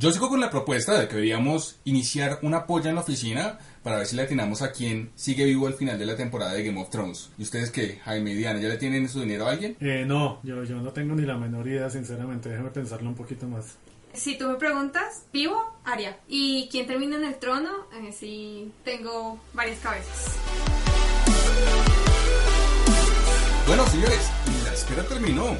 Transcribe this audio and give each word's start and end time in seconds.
Yo 0.00 0.10
sigo 0.12 0.30
con 0.30 0.40
la 0.40 0.48
propuesta 0.48 0.98
de 0.98 1.08
que 1.08 1.16
deberíamos 1.16 1.78
iniciar 1.84 2.38
una 2.40 2.64
polla 2.64 2.88
en 2.88 2.94
la 2.94 3.02
oficina 3.02 3.58
para 3.82 3.98
ver 3.98 4.06
si 4.06 4.16
le 4.16 4.22
atinamos 4.22 4.62
a 4.62 4.72
quién 4.72 5.10
sigue 5.14 5.44
vivo 5.44 5.66
al 5.66 5.74
final 5.74 5.98
de 5.98 6.06
la 6.06 6.16
temporada 6.16 6.54
de 6.54 6.64
Game 6.64 6.80
of 6.80 6.88
Thrones. 6.88 7.28
¿Y 7.36 7.42
ustedes 7.42 7.70
qué, 7.70 8.00
Jaime 8.02 8.30
y 8.30 8.34
Diana, 8.36 8.58
ya 8.60 8.68
le 8.68 8.78
tienen 8.78 9.10
su 9.10 9.20
dinero 9.20 9.46
a 9.46 9.50
alguien? 9.50 9.76
Eh, 9.78 10.04
no, 10.06 10.40
yo, 10.42 10.64
yo 10.64 10.76
no 10.76 10.90
tengo 10.92 11.14
ni 11.14 11.26
la 11.26 11.36
menor 11.36 11.68
idea, 11.68 11.90
sinceramente. 11.90 12.48
Déjame 12.48 12.70
pensarlo 12.70 13.10
un 13.10 13.14
poquito 13.14 13.46
más. 13.46 13.76
Si 14.14 14.38
tú 14.38 14.48
me 14.48 14.54
preguntas, 14.54 15.24
vivo, 15.34 15.62
Aria. 15.84 16.16
Y 16.26 16.70
quién 16.72 16.86
termina 16.86 17.16
en 17.16 17.24
el 17.24 17.34
trono, 17.34 17.68
eh, 17.92 18.10
sí 18.18 18.72
tengo 18.82 19.38
varias 19.52 19.80
cabezas. 19.80 20.34
Bueno, 23.66 23.86
señores, 23.88 24.30
la 24.64 24.72
espera 24.72 25.02
terminó. 25.04 25.56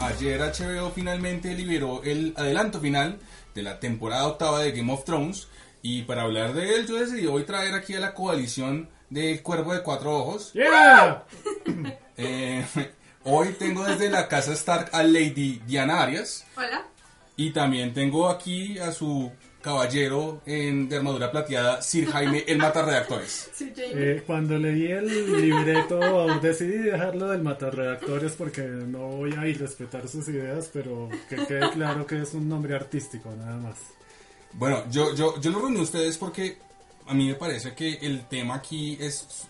Ayer 0.00 0.40
HBO 0.40 0.90
finalmente 0.90 1.54
liberó 1.54 2.02
el 2.02 2.34
adelanto 2.36 2.80
final 2.80 3.20
de 3.54 3.62
la 3.62 3.80
temporada 3.80 4.26
octava 4.26 4.60
de 4.60 4.72
Game 4.72 4.92
of 4.92 5.04
Thrones. 5.04 5.48
Y 5.82 6.02
para 6.02 6.22
hablar 6.22 6.54
de 6.54 6.76
él, 6.76 6.86
yo 6.86 6.96
decidí 6.96 7.26
hoy 7.26 7.44
traer 7.44 7.74
aquí 7.74 7.94
a 7.94 8.00
la 8.00 8.14
coalición 8.14 8.88
del 9.10 9.42
Cuervo 9.42 9.74
de 9.74 9.82
Cuatro 9.82 10.16
Ojos. 10.16 10.52
¡Yeah! 10.52 11.24
Eh, 12.16 12.64
hoy 13.24 13.56
tengo 13.58 13.84
desde 13.84 14.08
la 14.08 14.28
casa 14.28 14.52
Stark 14.52 14.90
a 14.92 15.02
Lady 15.02 15.60
Diana 15.66 16.00
Arias. 16.00 16.46
Hola. 16.56 16.86
Y 17.36 17.50
también 17.50 17.92
tengo 17.92 18.28
aquí 18.28 18.78
a 18.78 18.92
su 18.92 19.32
caballero 19.64 20.42
en 20.44 20.90
de 20.90 20.98
armadura 20.98 21.30
plateada, 21.30 21.80
Sir 21.80 22.06
Jaime 22.10 22.44
el 22.46 22.58
Matarredactores. 22.58 23.50
Sí. 23.54 23.72
Eh, 23.76 24.22
cuando 24.26 24.58
leí 24.58 24.86
el 24.88 25.40
libreto 25.40 26.00
decidí 26.40 26.76
dejarlo 26.76 27.28
del 27.28 27.42
matarredactores 27.42 28.32
porque 28.32 28.62
no 28.62 29.08
voy 29.08 29.32
a 29.32 29.46
irrespetar 29.46 30.06
sus 30.08 30.28
ideas, 30.28 30.68
pero 30.72 31.08
que 31.28 31.36
quede 31.36 31.70
claro 31.70 32.06
que 32.06 32.20
es 32.20 32.34
un 32.34 32.48
nombre 32.48 32.74
artístico 32.74 33.32
nada 33.36 33.56
más. 33.56 33.78
Bueno, 34.52 34.84
yo, 34.90 35.14
yo, 35.14 35.40
yo 35.40 35.50
lo 35.50 35.60
reuní 35.60 35.78
a 35.78 35.82
ustedes 35.82 36.18
porque 36.18 36.58
a 37.06 37.14
mí 37.14 37.28
me 37.28 37.34
parece 37.34 37.74
que 37.74 37.94
el 38.02 38.26
tema 38.26 38.56
aquí 38.56 38.98
es 39.00 39.46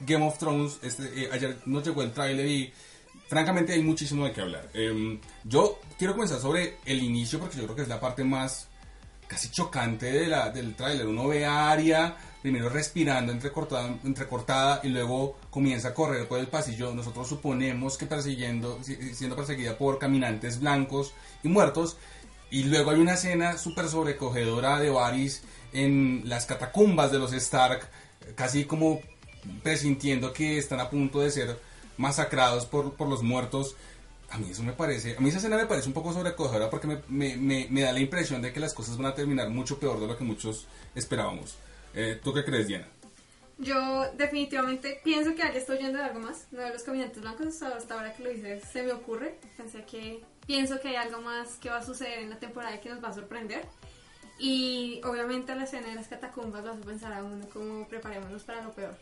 Game 0.00 0.26
of 0.26 0.38
Thrones. 0.38 0.78
Este, 0.82 1.04
eh, 1.04 1.28
ayer 1.30 1.58
nos 1.66 1.86
llegó 1.86 2.02
el 2.02 2.12
tráiler 2.12 2.46
y 2.46 2.72
francamente 3.28 3.74
hay 3.74 3.82
muchísimo 3.82 4.24
de 4.24 4.32
qué 4.32 4.40
hablar. 4.40 4.68
Em, 4.74 5.20
yo 5.44 5.78
quiero 5.98 6.14
comenzar 6.14 6.40
sobre 6.40 6.78
el 6.84 7.02
inicio 7.02 7.38
porque 7.38 7.58
yo 7.58 7.64
creo 7.64 7.76
que 7.76 7.82
es 7.82 7.88
la 7.88 8.00
parte 8.00 8.24
más 8.24 8.68
casi 9.28 9.50
chocante 9.50 10.10
de 10.12 10.26
la, 10.28 10.50
del 10.50 10.74
tráiler. 10.74 11.06
Uno 11.06 11.28
ve 11.28 11.44
a 11.44 11.70
Arya 11.70 12.16
primero 12.42 12.68
respirando 12.68 13.32
entrecortada, 13.32 13.88
entrecortada 14.04 14.80
y 14.84 14.88
luego 14.88 15.36
comienza 15.50 15.88
a 15.88 15.94
correr 15.94 16.28
por 16.28 16.38
el 16.38 16.46
pasillo. 16.46 16.94
Nosotros 16.94 17.28
suponemos 17.28 17.98
que 17.98 18.06
persiguiendo, 18.06 18.78
si- 18.82 19.14
siendo 19.14 19.34
perseguida 19.34 19.76
por 19.76 19.98
caminantes 19.98 20.60
blancos 20.60 21.12
y 21.42 21.48
muertos. 21.48 21.96
Y 22.50 22.64
luego 22.64 22.92
hay 22.92 23.00
una 23.00 23.14
escena 23.14 23.58
súper 23.58 23.88
sobrecogedora 23.88 24.78
de 24.78 24.90
Varys 24.90 25.42
en 25.72 26.22
las 26.26 26.46
catacumbas 26.46 27.10
de 27.10 27.18
los 27.18 27.32
Stark, 27.32 27.88
casi 28.36 28.64
como 28.64 29.00
presintiendo 29.64 30.32
que 30.32 30.58
están 30.58 30.78
a 30.80 30.88
punto 30.88 31.20
de 31.20 31.30
ser 31.32 31.60
masacrados 31.96 32.66
por, 32.66 32.94
por 32.94 33.08
los 33.08 33.22
muertos. 33.24 33.74
A 34.30 34.38
mí 34.38 34.50
eso 34.50 34.62
me 34.62 34.72
parece, 34.72 35.16
a 35.16 35.20
mí 35.20 35.28
esa 35.28 35.38
escena 35.38 35.56
me 35.56 35.66
parece 35.66 35.86
un 35.86 35.94
poco 35.94 36.12
sobrecogedora 36.12 36.68
porque 36.68 36.88
me, 37.08 37.82
da 37.82 37.92
la 37.92 38.00
impresión 38.00 38.42
de 38.42 38.52
que 38.52 38.58
las 38.58 38.74
cosas 38.74 38.96
van 38.96 39.06
a 39.06 39.14
terminar 39.14 39.48
mucho 39.50 39.78
peor 39.78 40.00
de 40.00 40.06
lo 40.06 40.16
que 40.16 40.24
muchos 40.24 40.66
esperábamos. 40.94 41.56
Eh, 41.94 42.20
¿Tú 42.22 42.34
qué 42.34 42.44
crees, 42.44 42.66
Diana? 42.66 42.88
Yo 43.58 44.12
definitivamente 44.14 45.00
pienso 45.02 45.34
que 45.34 45.42
Aria 45.42 45.58
está 45.58 45.72
huyendo 45.72 45.98
de 45.98 46.04
algo 46.04 46.20
más, 46.20 46.46
no 46.50 46.60
de 46.60 46.70
los 46.70 46.82
caminantes 46.82 47.22
blancos, 47.22 47.62
hasta 47.62 47.94
ahora 47.94 48.12
que 48.14 48.24
lo 48.24 48.30
dices 48.30 48.64
se 48.70 48.82
me 48.82 48.92
ocurre, 48.92 49.38
pensé 49.56 49.84
que 49.84 50.22
pienso 50.46 50.78
que 50.80 50.88
hay 50.88 50.96
algo 50.96 51.22
más 51.22 51.56
que 51.56 51.70
va 51.70 51.78
a 51.78 51.84
suceder 51.84 52.18
en 52.18 52.30
la 52.30 52.38
temporada 52.38 52.78
que 52.80 52.90
nos 52.90 53.02
va 53.02 53.08
a 53.08 53.14
sorprender. 53.14 53.64
Y 54.38 55.00
obviamente 55.04 55.54
la 55.54 55.64
escena 55.64 55.88
de 55.88 55.94
las 55.94 56.08
catacumbas 56.08 56.64
lo 56.64 56.72
hace 56.72 56.82
pensar 56.82 57.12
a 57.12 57.24
uno 57.24 57.48
como 57.48 57.88
preparémonos 57.88 58.42
para 58.44 58.62
lo 58.62 58.72
peor. 58.72 58.94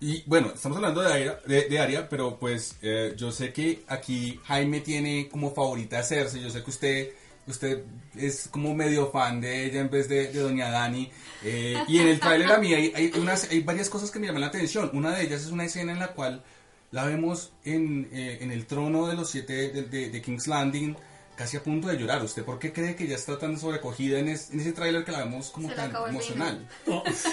Y 0.00 0.22
bueno, 0.26 0.52
estamos 0.54 0.76
hablando 0.76 1.00
de 1.02 1.12
Aria, 1.12 1.40
de, 1.46 1.78
Aria, 1.78 2.08
pero 2.08 2.38
pues 2.38 2.76
eh, 2.82 3.14
yo 3.16 3.32
sé 3.32 3.52
que 3.52 3.84
aquí 3.88 4.40
Jaime 4.44 4.80
tiene 4.80 5.28
como 5.28 5.54
favorita 5.54 6.00
a 6.00 6.02
Cersei. 6.02 6.42
Yo 6.42 6.50
sé 6.50 6.62
que 6.62 6.70
usted, 6.70 7.10
usted 7.46 7.84
es 8.16 8.48
como 8.48 8.74
medio 8.74 9.10
fan 9.10 9.40
de 9.40 9.64
ella 9.64 9.80
en 9.80 9.90
vez 9.90 10.08
de, 10.08 10.28
de 10.28 10.40
Doña 10.40 10.70
Dani. 10.70 11.10
Eh, 11.42 11.76
y 11.88 11.98
en 11.98 12.08
el 12.08 12.20
tráiler 12.20 12.52
a 12.52 12.58
mí 12.58 12.74
hay, 12.74 12.92
hay, 12.94 13.12
unas, 13.18 13.50
hay 13.50 13.60
varias 13.60 13.88
cosas 13.88 14.10
que 14.10 14.18
me 14.18 14.26
llaman 14.26 14.42
la 14.42 14.48
atención. 14.48 14.90
Una 14.92 15.16
de 15.16 15.24
ellas 15.24 15.42
es 15.42 15.50
una 15.50 15.64
escena 15.64 15.92
en 15.92 16.00
la 16.00 16.12
cual 16.12 16.42
la 16.90 17.04
vemos 17.04 17.52
en, 17.64 18.08
eh, 18.12 18.38
en 18.40 18.50
el 18.50 18.66
trono 18.66 19.06
de 19.06 19.14
los 19.14 19.30
siete 19.30 19.70
de 19.70 20.22
King's 20.22 20.46
Landing. 20.46 20.96
Casi 21.36 21.56
a 21.56 21.62
punto 21.64 21.88
de 21.88 21.96
llorar. 21.98 22.22
¿Usted 22.22 22.44
por 22.44 22.60
qué 22.60 22.72
cree 22.72 22.94
que 22.94 23.08
ya 23.08 23.16
está 23.16 23.36
tan 23.38 23.58
sobrecogida 23.58 24.20
en, 24.20 24.28
es- 24.28 24.50
en 24.52 24.60
ese 24.60 24.72
tráiler 24.72 25.04
que 25.04 25.10
la 25.10 25.24
vemos 25.24 25.50
como 25.50 25.68
tan 25.76 25.90
emocional? 26.10 26.68
No, 26.86 27.02
es, 27.06 27.24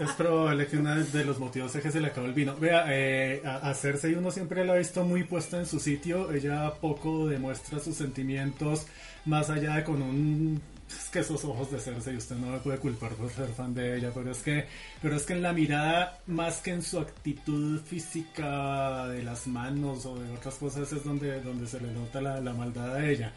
es 0.00 0.10
probable 0.16 0.66
que 0.66 0.78
uno 0.78 0.94
de 1.04 1.24
los 1.26 1.38
motivos 1.38 1.74
es 1.74 1.82
que 1.82 1.90
se 1.90 2.00
le 2.00 2.06
acabó 2.08 2.26
el 2.26 2.32
vino. 2.32 2.56
Vea, 2.56 2.84
eh, 2.88 3.42
a, 3.44 3.56
a 3.70 3.74
Cersei 3.74 4.14
uno 4.14 4.30
siempre 4.30 4.64
la 4.64 4.72
ha 4.72 4.76
visto 4.76 5.04
muy 5.04 5.24
puesta 5.24 5.58
en 5.58 5.66
su 5.66 5.78
sitio. 5.78 6.32
Ella 6.32 6.72
poco 6.80 7.26
demuestra 7.28 7.78
sus 7.80 7.96
sentimientos 7.96 8.86
más 9.26 9.50
allá 9.50 9.76
de 9.76 9.84
con 9.84 10.00
un... 10.00 10.62
Es 10.90 11.08
que 11.10 11.20
esos 11.20 11.44
ojos 11.44 11.70
de 11.70 11.78
Cersei 11.78 12.16
usted 12.16 12.36
no 12.36 12.48
me 12.48 12.58
puede 12.58 12.78
culpar 12.78 13.12
por 13.12 13.30
ser 13.30 13.48
fan 13.48 13.74
de 13.74 13.96
ella, 13.96 14.10
pero 14.14 14.30
es 14.30 14.38
que, 14.38 14.66
pero 15.00 15.16
es 15.16 15.24
que 15.24 15.34
en 15.34 15.42
la 15.42 15.52
mirada, 15.52 16.18
más 16.26 16.58
que 16.58 16.70
en 16.72 16.82
su 16.82 16.98
actitud 16.98 17.80
física 17.80 19.06
de 19.08 19.22
las 19.22 19.46
manos 19.46 20.04
o 20.06 20.18
de 20.18 20.30
otras 20.32 20.54
cosas, 20.54 20.92
es 20.92 21.04
donde, 21.04 21.40
donde 21.40 21.66
se 21.66 21.80
le 21.80 21.92
nota 21.92 22.20
la, 22.20 22.40
la 22.40 22.52
maldad 22.52 22.96
a 22.96 23.08
ella. 23.08 23.32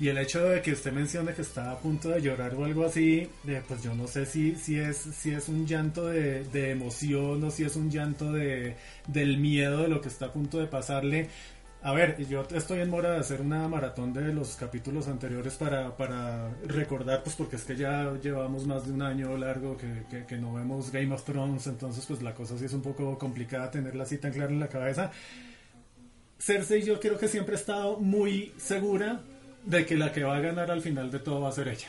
Y 0.00 0.08
el 0.08 0.18
hecho 0.18 0.44
de 0.44 0.62
que 0.62 0.72
usted 0.72 0.92
mencione 0.92 1.34
que 1.34 1.42
está 1.42 1.72
a 1.72 1.78
punto 1.78 2.10
de 2.10 2.20
llorar 2.22 2.54
o 2.54 2.64
algo 2.64 2.84
así, 2.84 3.28
eh, 3.48 3.62
pues 3.66 3.82
yo 3.82 3.94
no 3.94 4.06
sé 4.06 4.26
si, 4.26 4.54
si, 4.54 4.78
es, 4.78 4.96
si 4.96 5.32
es 5.32 5.48
un 5.48 5.66
llanto 5.66 6.06
de, 6.06 6.44
de 6.44 6.70
emoción 6.70 7.42
o 7.42 7.50
si 7.50 7.64
es 7.64 7.74
un 7.74 7.90
llanto 7.90 8.32
de, 8.32 8.76
del 9.08 9.38
miedo 9.38 9.82
de 9.82 9.88
lo 9.88 10.00
que 10.00 10.08
está 10.08 10.26
a 10.26 10.32
punto 10.32 10.58
de 10.58 10.68
pasarle. 10.68 11.28
A 11.80 11.92
ver, 11.92 12.16
yo 12.26 12.44
estoy 12.54 12.80
en 12.80 12.90
mora 12.90 13.12
de 13.12 13.18
hacer 13.18 13.40
una 13.40 13.68
maratón 13.68 14.12
de 14.12 14.32
los 14.32 14.56
capítulos 14.56 15.06
anteriores 15.06 15.54
para, 15.54 15.96
para 15.96 16.50
recordar, 16.66 17.22
pues 17.22 17.36
porque 17.36 17.54
es 17.54 17.62
que 17.64 17.76
ya 17.76 18.12
llevamos 18.20 18.66
más 18.66 18.84
de 18.86 18.92
un 18.92 19.02
año 19.02 19.36
largo 19.36 19.76
que, 19.76 20.02
que, 20.10 20.26
que 20.26 20.36
no 20.36 20.52
vemos 20.54 20.90
Game 20.90 21.14
of 21.14 21.22
Thrones, 21.22 21.68
entonces 21.68 22.04
pues 22.04 22.20
la 22.20 22.34
cosa 22.34 22.58
sí 22.58 22.64
es 22.64 22.72
un 22.72 22.82
poco 22.82 23.16
complicada 23.16 23.70
tenerla 23.70 24.02
así 24.02 24.18
tan 24.18 24.32
clara 24.32 24.50
en 24.50 24.58
la 24.58 24.68
cabeza. 24.68 25.12
Cersei 26.40 26.82
yo 26.82 26.98
creo 26.98 27.16
que 27.16 27.28
siempre 27.28 27.54
ha 27.54 27.58
estado 27.58 27.98
muy 27.98 28.52
segura 28.58 29.20
de 29.64 29.86
que 29.86 29.96
la 29.96 30.12
que 30.12 30.24
va 30.24 30.36
a 30.36 30.40
ganar 30.40 30.72
al 30.72 30.82
final 30.82 31.12
de 31.12 31.20
todo 31.20 31.42
va 31.42 31.50
a 31.50 31.52
ser 31.52 31.68
ella. 31.68 31.88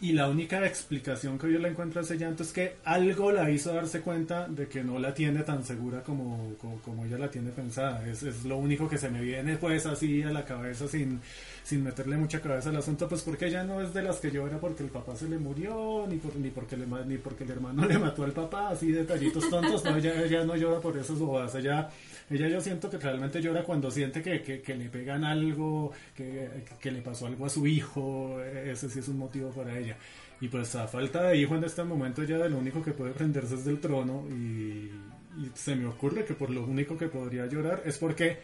Y 0.00 0.12
la 0.12 0.28
única 0.28 0.64
explicación 0.64 1.38
que 1.38 1.52
yo 1.52 1.58
le 1.58 1.68
encuentro 1.68 2.00
a 2.00 2.04
ese 2.04 2.16
llanto 2.16 2.44
es 2.44 2.52
que 2.52 2.76
algo 2.84 3.32
la 3.32 3.50
hizo 3.50 3.74
darse 3.74 4.00
cuenta 4.00 4.46
de 4.46 4.68
que 4.68 4.84
no 4.84 4.96
la 5.00 5.12
tiene 5.12 5.42
tan 5.42 5.64
segura 5.64 6.04
como, 6.04 6.54
como, 6.60 6.80
como 6.82 7.04
ella 7.04 7.18
la 7.18 7.28
tiene 7.28 7.50
pensada. 7.50 8.06
Es, 8.06 8.22
es 8.22 8.44
lo 8.44 8.58
único 8.58 8.88
que 8.88 8.96
se 8.96 9.10
me 9.10 9.20
viene 9.20 9.56
pues 9.56 9.86
así 9.86 10.22
a 10.22 10.30
la 10.30 10.44
cabeza 10.44 10.86
sin, 10.86 11.20
sin 11.68 11.84
meterle 11.84 12.16
mucha 12.16 12.40
cabeza 12.40 12.70
al 12.70 12.76
asunto, 12.76 13.06
pues 13.06 13.20
porque 13.20 13.46
ella 13.46 13.62
no 13.62 13.82
es 13.82 13.92
de 13.92 14.02
las 14.02 14.16
que 14.16 14.30
llora 14.30 14.58
porque 14.58 14.84
el 14.84 14.88
papá 14.88 15.14
se 15.14 15.28
le 15.28 15.36
murió, 15.36 16.06
ni, 16.08 16.16
por, 16.16 16.34
ni, 16.36 16.48
porque, 16.48 16.78
le, 16.78 16.86
ni 17.04 17.18
porque 17.18 17.44
el 17.44 17.50
hermano 17.50 17.84
le 17.88 17.98
mató 17.98 18.24
al 18.24 18.32
papá, 18.32 18.70
así 18.70 18.90
detallitos 18.90 19.50
tontos, 19.50 19.84
no, 19.84 19.96
ella, 19.96 20.22
ella 20.22 20.44
no 20.44 20.56
llora 20.56 20.80
por 20.80 20.96
esas 20.96 21.18
bobadas, 21.18 21.56
ella, 21.56 21.90
ella 22.30 22.48
yo 22.48 22.60
siento 22.60 22.90
que 22.90 22.98
realmente 22.98 23.40
llora 23.40 23.62
cuando 23.62 23.90
siente 23.90 24.22
que, 24.22 24.42
que, 24.42 24.74
le 24.74 24.88
pegan 24.88 25.24
algo, 25.24 25.92
que, 26.14 26.48
que 26.80 26.90
le 26.90 27.00
pasó 27.00 27.26
algo 27.26 27.46
a 27.46 27.48
su 27.48 27.66
hijo, 27.66 28.40
ese 28.42 28.90
sí 28.90 28.98
es 28.98 29.08
un 29.08 29.18
motivo 29.18 29.50
para 29.50 29.78
ella. 29.78 29.96
Y 30.40 30.48
pues 30.48 30.74
a 30.76 30.86
falta 30.86 31.22
de 31.24 31.36
hijo 31.36 31.56
en 31.56 31.64
este 31.64 31.82
momento 31.82 32.22
ya 32.22 32.38
de 32.38 32.50
lo 32.50 32.58
único 32.58 32.82
que 32.82 32.92
puede 32.92 33.12
prenderse 33.12 33.54
es 33.54 33.64
del 33.64 33.80
trono 33.80 34.24
y, 34.30 34.90
y 35.38 35.50
se 35.54 35.74
me 35.74 35.86
ocurre 35.86 36.24
que 36.24 36.34
por 36.34 36.50
lo 36.50 36.64
único 36.64 36.96
que 36.96 37.08
podría 37.08 37.46
llorar 37.46 37.82
es 37.84 37.98
porque 37.98 38.38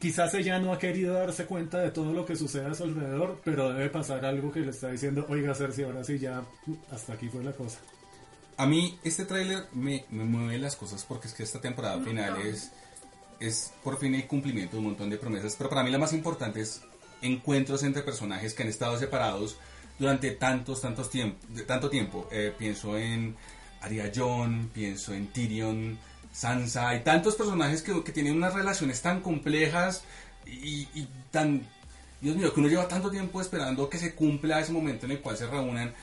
quizás 0.00 0.32
ella 0.34 0.58
no 0.58 0.72
ha 0.72 0.78
querido 0.78 1.14
darse 1.14 1.44
cuenta 1.44 1.78
de 1.78 1.90
todo 1.90 2.12
lo 2.12 2.24
que 2.24 2.34
sucede 2.34 2.66
a 2.66 2.74
su 2.74 2.84
alrededor, 2.84 3.40
pero 3.44 3.72
debe 3.72 3.90
pasar 3.90 4.24
algo 4.24 4.50
que 4.50 4.60
le 4.60 4.70
está 4.70 4.90
diciendo, 4.90 5.26
oiga 5.28 5.54
Cersei, 5.54 5.84
ahora 5.84 6.02
sí 6.02 6.18
ya 6.18 6.42
hasta 6.90 7.12
aquí 7.12 7.28
fue 7.28 7.44
la 7.44 7.52
cosa. 7.52 7.78
A 8.60 8.66
mí 8.66 8.98
este 9.04 9.24
tráiler 9.24 9.68
me, 9.72 10.04
me 10.10 10.24
mueve 10.24 10.58
las 10.58 10.76
cosas 10.76 11.06
porque 11.08 11.28
es 11.28 11.32
que 11.32 11.42
esta 11.42 11.62
temporada 11.62 11.98
final 12.04 12.34
montón. 12.34 12.46
es, 12.46 12.70
es 13.40 13.72
por 13.82 13.98
fin 13.98 14.14
el 14.14 14.26
cumplimiento 14.26 14.72
de 14.72 14.80
un 14.80 14.84
montón 14.84 15.08
de 15.08 15.16
promesas, 15.16 15.54
pero 15.56 15.70
para 15.70 15.82
mí 15.82 15.90
la 15.90 15.96
más 15.96 16.12
importante 16.12 16.60
es 16.60 16.82
encuentros 17.22 17.82
entre 17.84 18.02
personajes 18.02 18.52
que 18.52 18.62
han 18.62 18.68
estado 18.68 18.98
separados 18.98 19.56
durante 19.98 20.32
tantos, 20.32 20.82
tantos 20.82 21.08
tiempo, 21.08 21.38
de 21.48 21.62
tanto 21.62 21.88
tiempo. 21.88 22.28
Eh, 22.30 22.52
pienso 22.58 22.98
en 22.98 23.34
Arya 23.80 24.12
Jon, 24.14 24.70
pienso 24.74 25.14
en 25.14 25.28
Tyrion, 25.28 25.98
Sansa, 26.30 26.90
hay 26.90 27.00
tantos 27.00 27.36
personajes 27.36 27.80
que, 27.80 28.04
que 28.04 28.12
tienen 28.12 28.36
unas 28.36 28.52
relaciones 28.52 29.00
tan 29.00 29.22
complejas 29.22 30.04
y, 30.44 30.86
y 30.94 31.08
tan... 31.30 31.66
Dios 32.20 32.36
mío, 32.36 32.52
que 32.52 32.60
uno 32.60 32.68
lleva 32.68 32.86
tanto 32.86 33.10
tiempo 33.10 33.40
esperando 33.40 33.88
que 33.88 33.96
se 33.96 34.14
cumpla 34.14 34.60
ese 34.60 34.72
momento 34.72 35.06
en 35.06 35.12
el 35.12 35.20
cual 35.22 35.38
se 35.38 35.46
reúnan. 35.46 35.94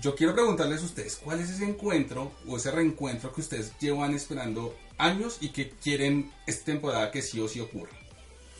Yo 0.00 0.14
quiero 0.14 0.34
preguntarles 0.34 0.82
a 0.82 0.84
ustedes, 0.84 1.16
¿cuál 1.16 1.40
es 1.40 1.50
ese 1.50 1.64
encuentro 1.64 2.32
o 2.46 2.56
ese 2.56 2.70
reencuentro 2.70 3.32
que 3.32 3.40
ustedes 3.40 3.72
llevan 3.78 4.14
esperando 4.14 4.76
años 4.96 5.38
y 5.40 5.48
que 5.48 5.70
quieren 5.70 6.32
esta 6.46 6.66
temporada 6.66 7.10
que 7.10 7.22
sí 7.22 7.40
o 7.40 7.48
sí 7.48 7.60
ocurra? 7.60 7.92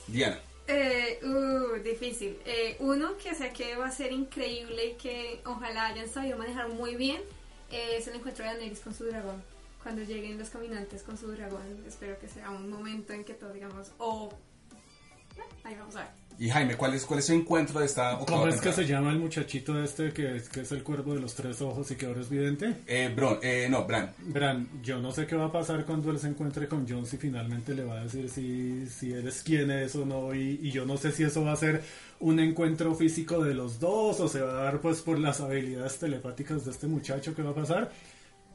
Diana. 0.09 0.41
Eh, 0.67 1.21
uh, 1.23 1.83
difícil. 1.83 2.39
Eh, 2.45 2.77
uno 2.81 3.17
que 3.17 3.35
sé 3.35 3.51
que 3.53 3.77
va 3.77 3.87
a 3.87 3.91
ser 3.91 4.13
increíble 4.13 4.89
y 4.89 4.95
que 4.95 5.41
ojalá 5.47 5.87
hayan 5.87 6.09
sabido 6.09 6.37
manejar 6.37 6.69
muy 6.69 6.95
bien 6.97 7.23
eh, 7.71 7.97
es 7.97 8.09
el 8.09 8.17
encuentro 8.17 8.45
de 8.45 8.51
Daenerys 8.51 8.81
con 8.81 8.95
su 8.95 9.05
dragón. 9.05 9.43
Cuando 9.83 10.03
lleguen 10.03 10.39
los 10.39 10.51
caminantes 10.51 11.03
con 11.03 11.17
su 11.17 11.29
dragón, 11.29 11.85
espero 11.87 12.19
que 12.19 12.29
sea 12.29 12.51
un 12.51 12.69
momento 12.69 13.13
en 13.13 13.25
que 13.25 13.35
todos 13.35 13.55
digamos, 13.55 13.93
oh, 13.99 14.31
ahí 15.65 15.75
vamos 15.79 15.97
a 15.97 16.01
ver. 16.01 16.19
Y 16.41 16.51
Jaime, 16.51 16.77
¿cuál 16.77 16.95
es, 16.95 17.05
cuál 17.05 17.19
es 17.19 17.27
su 17.27 17.33
encuentro 17.33 17.81
de 17.81 17.87
esta 17.87 18.17
octava 18.17 18.43
¿Cómo 18.43 18.53
es 18.53 18.61
que 18.61 18.73
se 18.73 18.87
llama 18.87 19.11
el 19.11 19.19
muchachito 19.19 19.83
este 19.83 20.13
que 20.13 20.37
es, 20.37 20.49
que 20.49 20.61
es 20.61 20.71
el 20.71 20.85
cuervo 20.85 21.15
de 21.15 21.21
los 21.21 21.35
tres 21.35 21.61
ojos 21.61 21.91
y 21.91 21.97
que 21.97 22.07
ahora 22.07 22.21
es 22.21 22.31
vidente? 22.31 22.77
Eh, 22.87 23.13
Bron, 23.15 23.41
eh, 23.43 23.67
no, 23.69 23.85
Bran. 23.85 24.13
Bran, 24.19 24.69
yo 24.81 25.01
no 25.01 25.11
sé 25.11 25.27
qué 25.27 25.35
va 25.35 25.47
a 25.47 25.53
pasar 25.53 25.85
cuando 25.85 26.13
él 26.13 26.21
se 26.21 26.29
encuentre 26.29 26.69
con 26.69 26.89
Jon 26.89 27.07
si 27.07 27.17
finalmente 27.17 27.75
le 27.75 27.83
va 27.83 27.99
a 27.99 28.03
decir 28.05 28.29
si, 28.29 28.87
si 28.87 29.13
él 29.13 29.27
es 29.27 29.43
quién 29.43 29.73
es 29.73 29.97
o 29.97 30.07
no 30.07 30.33
y, 30.33 30.61
y 30.63 30.71
yo 30.71 30.87
no 30.87 30.97
sé 30.97 31.11
si 31.11 31.25
eso 31.25 31.43
va 31.43 31.53
a 31.53 31.57
ser 31.57 31.83
un 32.21 32.39
encuentro 32.39 32.95
físico 32.95 33.43
de 33.43 33.55
los 33.55 33.81
dos 33.81 34.21
o 34.21 34.29
se 34.29 34.41
va 34.41 34.53
a 34.53 34.63
dar 34.63 34.81
pues 34.81 35.01
por 35.01 35.19
las 35.19 35.41
habilidades 35.41 35.99
telepáticas 35.99 36.65
de 36.65 36.71
este 36.71 36.87
muchacho 36.87 37.35
que 37.35 37.43
va 37.43 37.51
a 37.51 37.55
pasar. 37.55 37.91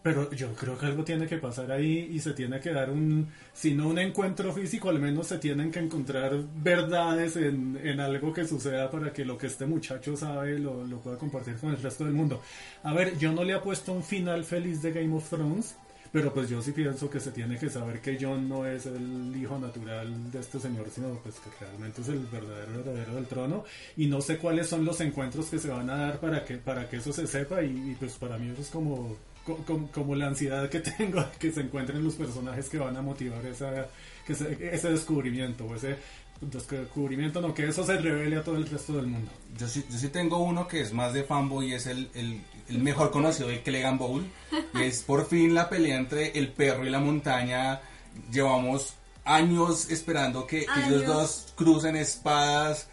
Pero 0.04 0.30
yo 0.32 0.54
creo 0.54 0.78
que 0.78 0.86
algo 0.86 1.04
tiene 1.06 1.28
que 1.28 1.38
pasar 1.38 1.72
ahí 1.72 2.10
y 2.12 2.20
se 2.20 2.34
tiene 2.34 2.60
que 2.60 2.74
dar 2.74 2.90
un, 2.90 3.30
si 3.54 3.74
no 3.74 3.88
un 3.88 3.98
encuentro 3.98 4.52
físico, 4.52 4.90
al 4.90 5.00
menos 5.00 5.28
se 5.28 5.38
tienen 5.38 5.72
que 5.72 5.80
encontrar 5.80 6.36
verdades 6.62 7.38
en, 7.38 7.80
en 7.82 8.02
algo 8.02 8.34
que 8.34 8.46
suceda 8.46 8.92
para 8.92 9.14
que 9.14 9.24
lo 9.24 9.38
que 9.38 9.48
este 9.48 9.66
muchacho 9.66 10.18
sabe 10.18 10.60
lo, 10.60 10.84
pueda 11.00 11.18
compartir 11.18 11.56
con 11.56 11.70
el 11.72 11.82
resto 11.82 12.04
del 12.04 12.14
mundo. 12.14 12.42
A 12.84 12.94
ver, 12.94 13.18
yo 13.18 13.32
no 13.32 13.46
le 13.46 13.54
apuesto 13.54 13.94
un 13.94 14.04
final 14.04 14.44
feliz 14.44 14.82
de 14.82 14.92
Game 14.92 15.16
of 15.16 15.30
Thrones, 15.30 15.76
pero 16.12 16.34
pues 16.34 16.50
yo 16.50 16.62
sí 16.62 16.74
pienso 16.74 17.10
que 17.10 17.20
se 17.22 17.32
tiene 17.32 17.58
que 17.58 17.70
saber 17.70 18.02
que 18.02 18.18
Jon 18.20 18.48
no 18.50 18.66
es 18.68 18.86
el 18.86 19.34
hijo 19.42 19.58
natural 19.58 20.32
de 20.32 20.40
este 20.40 20.60
señor, 20.60 20.90
sino 20.94 21.18
pues 21.24 21.36
que 21.40 21.50
realmente 21.66 22.02
es 22.02 22.10
el 22.10 22.20
verdadero 22.28 22.82
heredero 22.82 23.16
del 23.16 23.26
trono. 23.26 23.64
Y 23.96 24.08
no 24.08 24.20
sé 24.22 24.38
cuáles 24.38 24.68
son 24.68 24.84
los 24.86 25.00
encuentros 25.02 25.48
que 25.50 25.60
se 25.60 25.70
van 25.70 25.90
a 25.90 25.96
dar 25.96 26.20
para 26.20 26.44
que, 26.46 26.58
para 26.58 26.90
que 26.90 26.98
eso 26.98 27.12
se 27.14 27.26
sepa 27.26 27.64
y, 27.64 27.92
y, 27.92 27.96
pues 27.98 28.14
para 28.18 28.38
mí 28.38 28.50
eso 28.52 28.62
es 28.62 28.70
como, 28.70 29.18
co- 29.33 29.33
como, 29.46 29.88
como 29.92 30.16
la 30.16 30.28
ansiedad 30.28 30.70
que 30.70 30.80
tengo 30.98 31.22
de 31.22 31.32
que 31.40 31.52
se 31.52 31.62
encuentren 31.62 32.04
los 32.04 32.16
personajes 32.16 32.70
que 32.70 32.78
van 32.78 32.96
a 32.98 33.02
motivar 33.02 33.46
esa, 33.46 33.88
que 34.26 34.36
se- 34.36 34.74
ese 34.74 34.90
descubrimiento 34.92 35.66
o 35.66 35.76
ese 35.76 35.98
descubrimiento, 36.42 37.40
no, 37.42 37.54
que 37.54 37.68
eso 37.68 37.86
se 37.86 37.98
revele 37.98 38.38
a 38.38 38.44
todo 38.44 38.58
el 38.58 38.68
resto 38.68 38.94
del 38.94 39.08
mundo. 39.08 39.32
Yo 39.58 39.68
sí, 39.68 39.86
yo 39.90 39.98
sí 39.98 40.10
tengo 40.10 40.40
uno 40.40 40.68
que 40.68 40.82
es 40.82 40.92
más 40.94 41.14
de 41.14 41.24
fanboy 41.24 41.70
y 41.72 41.74
es 41.74 41.86
el, 41.88 42.10
el, 42.14 42.42
el 42.70 42.80
mejor 42.80 43.12
conocido 43.12 43.48
de 43.50 43.62
Clegane 43.62 43.98
Bowl. 43.98 44.26
Y 44.74 44.82
es 44.84 45.04
por 45.04 45.28
fin 45.28 45.54
la 45.54 45.70
pelea 45.70 45.98
entre 45.98 46.38
el 46.38 46.50
perro 46.52 46.86
y 46.86 46.90
la 46.90 47.00
montaña. 47.00 47.80
Llevamos 48.32 48.94
años 49.26 49.90
esperando 49.90 50.46
que 50.46 50.66
Años. 50.68 50.88
ellos 50.90 51.06
dos 51.06 51.54
crucen 51.56 51.96
espadas. 51.96 52.90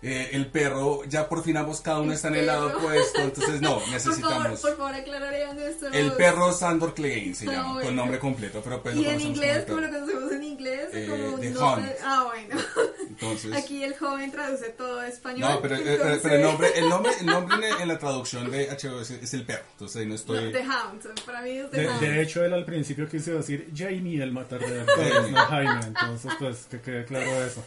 Eh, 0.00 0.30
el 0.32 0.46
perro, 0.46 1.02
ya 1.08 1.28
por 1.28 1.42
fin 1.42 1.56
ambos 1.56 1.80
cada 1.80 1.98
uno 1.98 2.12
está 2.12 2.28
en 2.28 2.36
el 2.36 2.46
lado 2.46 2.68
opuesto. 2.68 3.20
Entonces, 3.20 3.60
no, 3.60 3.70
Por 3.74 3.80
favor, 3.80 3.92
necesitamos. 3.92 4.60
por 4.60 4.76
favor, 4.76 4.94
aclararían 4.94 5.58
esto. 5.58 5.88
El 5.88 6.12
perro 6.12 6.52
Sandor 6.52 6.94
Clegane 6.94 7.34
se 7.34 7.48
Ah, 7.48 7.52
llama, 7.52 7.66
con 7.66 7.82
bueno. 7.82 7.90
nombre 8.02 8.18
completo. 8.20 8.60
Pero 8.62 8.80
pues 8.80 8.94
lo 8.94 9.00
Y 9.02 9.06
en 9.06 9.20
inglés, 9.20 9.64
el 9.66 9.74
lo 9.74 9.88
conocemos 9.90 10.32
en 10.32 10.42
inglés, 10.44 10.88
Eh, 10.92 11.06
como 11.10 11.38
The 11.40 11.50
no 11.50 11.72
Hunt. 11.74 11.84
sé- 11.84 11.96
Ah, 12.04 12.26
bueno. 12.32 12.62
Entonces, 13.20 13.52
Aquí 13.52 13.82
el 13.82 13.96
joven 13.96 14.30
traduce 14.30 14.68
todo 14.70 15.00
a 15.00 15.08
español. 15.08 15.40
no, 15.50 15.60
pero, 15.60 15.76
eh, 15.76 15.80
pero- 15.84 16.18
pero 16.22 16.34
el 16.36 16.42
nombre, 16.42 16.68
el 16.76 16.88
nombre, 16.88 17.12
el 17.20 17.26
nombre 17.26 17.56
en, 17.70 17.80
en 17.82 17.88
la 17.88 17.98
traducción 17.98 18.50
de 18.50 18.68
HBO 18.68 19.00
es, 19.00 19.10
es 19.10 19.34
el 19.34 19.44
perro. 19.44 19.64
Entonces 19.72 19.96
ahí 19.96 20.04
no 20.04 20.10
No, 20.10 20.14
estoy. 20.14 20.52
The 20.52 20.60
Hound, 20.66 21.20
para 21.26 21.42
mí 21.42 21.50
es 21.50 21.70
The 21.70 21.80
De, 21.80 21.88
Hound. 21.88 22.00
de 22.00 22.22
hecho, 22.22 22.44
él 22.44 22.52
al 22.54 22.64
principio 22.64 23.08
quiso 23.08 23.32
decir 23.32 23.68
Jamie 23.76 24.22
el 24.22 24.32
matador, 24.32 24.68
no 25.30 25.36
Jaime. 25.36 25.80
Entonces, 25.86 26.32
pues 26.38 26.66
que 26.70 26.80
quede 26.80 27.04
claro 27.04 27.44
eso. 27.44 27.64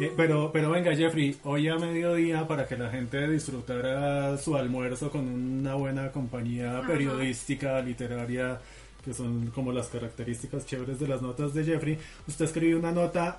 Eh, 0.00 0.12
pero, 0.16 0.50
pero 0.52 0.70
venga, 0.70 0.94
Jeffrey, 0.94 1.36
hoy 1.44 1.68
a 1.68 1.76
mediodía, 1.76 2.46
para 2.46 2.66
que 2.66 2.76
la 2.76 2.90
gente 2.90 3.26
disfrutara 3.28 4.36
su 4.38 4.56
almuerzo 4.56 5.10
con 5.10 5.26
una 5.26 5.74
buena 5.74 6.12
compañía 6.12 6.82
periodística, 6.86 7.80
literaria, 7.80 8.60
que 9.04 9.12
son 9.14 9.46
como 9.48 9.72
las 9.72 9.88
características 9.88 10.66
chéveres 10.66 11.00
de 11.00 11.08
las 11.08 11.22
notas 11.22 11.54
de 11.54 11.64
Jeffrey, 11.64 11.98
usted 12.28 12.44
escribió 12.44 12.78
una 12.78 12.92
nota 12.92 13.38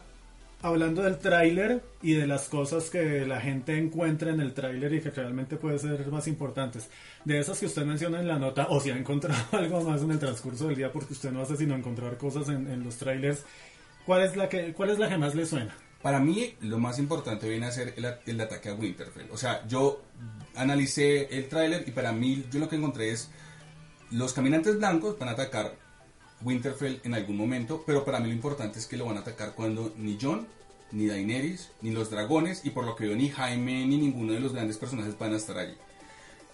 hablando 0.61 1.01
del 1.01 1.17
tráiler 1.17 1.81
y 2.01 2.13
de 2.13 2.27
las 2.27 2.47
cosas 2.47 2.89
que 2.89 3.25
la 3.25 3.41
gente 3.41 3.77
encuentra 3.77 4.31
en 4.31 4.39
el 4.41 4.53
tráiler 4.53 4.93
y 4.93 5.01
que 5.01 5.09
realmente 5.09 5.57
puede 5.57 5.79
ser 5.79 6.07
más 6.07 6.27
importantes. 6.27 6.89
De 7.25 7.39
esas 7.39 7.59
que 7.59 7.65
usted 7.65 7.85
menciona 7.85 8.19
en 8.19 8.27
la 8.27 8.37
nota, 8.37 8.67
o 8.69 8.79
si 8.79 8.91
ha 8.91 8.97
encontrado 8.97 9.43
algo 9.51 9.81
más 9.83 10.01
en 10.01 10.11
el 10.11 10.19
transcurso 10.19 10.67
del 10.67 10.77
día, 10.77 10.91
porque 10.91 11.13
usted 11.13 11.31
no 11.31 11.41
hace 11.41 11.57
sino 11.57 11.75
encontrar 11.75 12.17
cosas 12.17 12.49
en, 12.49 12.67
en 12.69 12.83
los 12.83 12.97
trailers, 12.97 13.43
¿cuál 14.05 14.23
es 14.23 14.35
la 14.35 14.49
que, 14.49 14.73
cuál 14.73 14.91
es 14.91 14.99
la 14.99 15.09
que 15.09 15.17
más 15.17 15.35
le 15.35 15.45
suena? 15.45 15.75
Para 16.01 16.19
mí, 16.19 16.55
lo 16.61 16.79
más 16.79 16.97
importante 16.97 17.47
viene 17.47 17.67
a 17.67 17.71
ser 17.71 17.93
el, 17.95 18.05
el 18.25 18.41
ataque 18.41 18.69
a 18.69 18.73
Winterfell. 18.73 19.29
O 19.31 19.37
sea, 19.37 19.67
yo 19.67 20.01
analicé 20.55 21.37
el 21.37 21.47
tráiler 21.47 21.83
y 21.87 21.91
para 21.91 22.11
mí, 22.11 22.43
yo 22.51 22.59
lo 22.59 22.67
que 22.67 22.75
encontré 22.75 23.11
es 23.11 23.29
los 24.09 24.33
caminantes 24.33 24.77
blancos 24.77 25.17
van 25.17 25.29
a 25.29 25.33
atacar 25.33 25.75
Winterfell 26.43 26.99
en 27.03 27.13
algún 27.13 27.37
momento, 27.37 27.83
pero 27.85 28.03
para 28.03 28.19
mí 28.19 28.27
lo 28.27 28.33
importante 28.33 28.79
es 28.79 28.87
que 28.87 28.97
lo 28.97 29.05
van 29.05 29.17
a 29.17 29.21
atacar 29.21 29.53
cuando 29.53 29.93
ni 29.97 30.17
Jon, 30.19 30.47
ni 30.91 31.07
Daenerys, 31.07 31.69
ni 31.81 31.91
los 31.91 32.09
dragones, 32.09 32.65
y 32.65 32.71
por 32.71 32.85
lo 32.85 32.95
que 32.95 33.05
veo 33.05 33.15
ni 33.15 33.29
Jaime, 33.29 33.85
ni 33.85 33.97
ninguno 33.97 34.33
de 34.33 34.39
los 34.39 34.53
grandes 34.53 34.77
personajes 34.77 35.17
van 35.17 35.33
a 35.33 35.37
estar 35.37 35.57
allí. 35.57 35.75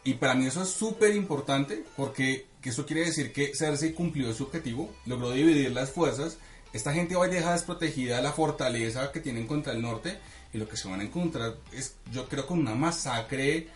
Y 0.04 0.13
para 0.13 0.36
mí 0.36 0.45
eso 0.45 0.63
es 0.63 0.69
súper 0.69 1.13
importante 1.16 1.84
porque 1.98 2.45
que 2.62 2.69
eso 2.69 2.86
quiere 2.86 3.04
decir 3.04 3.34
que 3.34 3.54
Cersei 3.54 3.94
cumplió 3.94 4.34
su 4.34 4.44
objetivo, 4.44 4.89
logró 5.06 5.31
dividir 5.31 5.72
las 5.72 5.92
fuerzas. 5.92 6.38
Esta 6.72 6.94
gente 6.94 7.16
va 7.16 7.25
a 7.25 7.28
dejar 7.28 7.54
desprotegida 7.54 8.22
la 8.22 8.31
fortaleza 8.31 9.12
que 9.12 9.19
tienen 9.19 9.48
contra 9.48 9.74
el 9.74 9.81
norte 9.81 10.18
y 10.54 10.57
lo 10.57 10.69
que 10.69 10.78
se 10.78 10.88
van 10.88 11.01
a 11.01 11.04
encontrar 11.04 11.56
es, 11.74 11.95
yo 12.12 12.28
creo, 12.30 12.48
con 12.48 12.60
una 12.60 12.74
masacre 12.74 13.68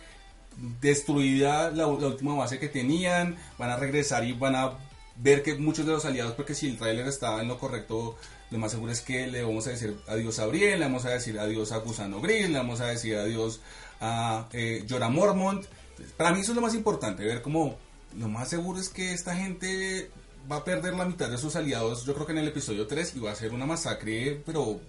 destruida 0.80 1.70
la, 1.70 1.86
la 1.86 2.06
última 2.06 2.34
base 2.34 2.58
que 2.58 2.68
tenían. 2.68 3.36
Van 3.58 3.70
a 3.70 3.76
regresar 3.76 4.24
y 4.24 4.32
van 4.32 4.56
a 4.56 4.72
ver 5.16 5.42
que 5.42 5.54
muchos 5.54 5.86
de 5.86 5.92
los 5.92 6.04
aliados, 6.04 6.34
porque 6.34 6.54
si 6.54 6.68
el 6.68 6.78
tráiler 6.78 7.06
está 7.06 7.40
en 7.40 7.48
lo 7.48 7.58
correcto, 7.58 8.16
lo 8.50 8.58
más 8.58 8.72
seguro 8.72 8.92
es 8.92 9.00
que 9.00 9.26
le 9.26 9.42
vamos 9.42 9.66
a 9.66 9.70
decir 9.70 9.96
adiós 10.08 10.38
a 10.38 10.46
Brienne, 10.46 10.78
le 10.78 10.84
vamos 10.84 11.04
a 11.04 11.10
decir 11.10 11.38
adiós 11.38 11.72
a 11.72 11.78
Gusano 11.78 12.20
Gris, 12.20 12.48
le 12.48 12.58
vamos 12.58 12.80
a 12.80 12.86
decir 12.86 13.16
adiós 13.16 13.60
a 14.00 14.48
eh, 14.52 14.84
Jorah 14.88 15.08
Mormont. 15.08 15.64
Para 16.16 16.32
mí 16.32 16.40
eso 16.40 16.52
es 16.52 16.56
lo 16.56 16.62
más 16.62 16.74
importante, 16.74 17.24
ver 17.24 17.42
cómo 17.42 17.76
lo 18.18 18.28
más 18.28 18.48
seguro 18.48 18.80
es 18.80 18.88
que 18.88 19.12
esta 19.12 19.34
gente 19.34 20.10
va 20.50 20.56
a 20.56 20.64
perder 20.64 20.94
la 20.94 21.04
mitad 21.04 21.30
de 21.30 21.38
sus 21.38 21.56
aliados, 21.56 22.04
yo 22.04 22.14
creo 22.14 22.26
que 22.26 22.32
en 22.32 22.38
el 22.38 22.48
episodio 22.48 22.86
3, 22.86 23.16
y 23.16 23.20
va 23.20 23.30
a 23.30 23.36
ser 23.36 23.52
una 23.52 23.66
masacre, 23.66 24.42
pero 24.44 24.80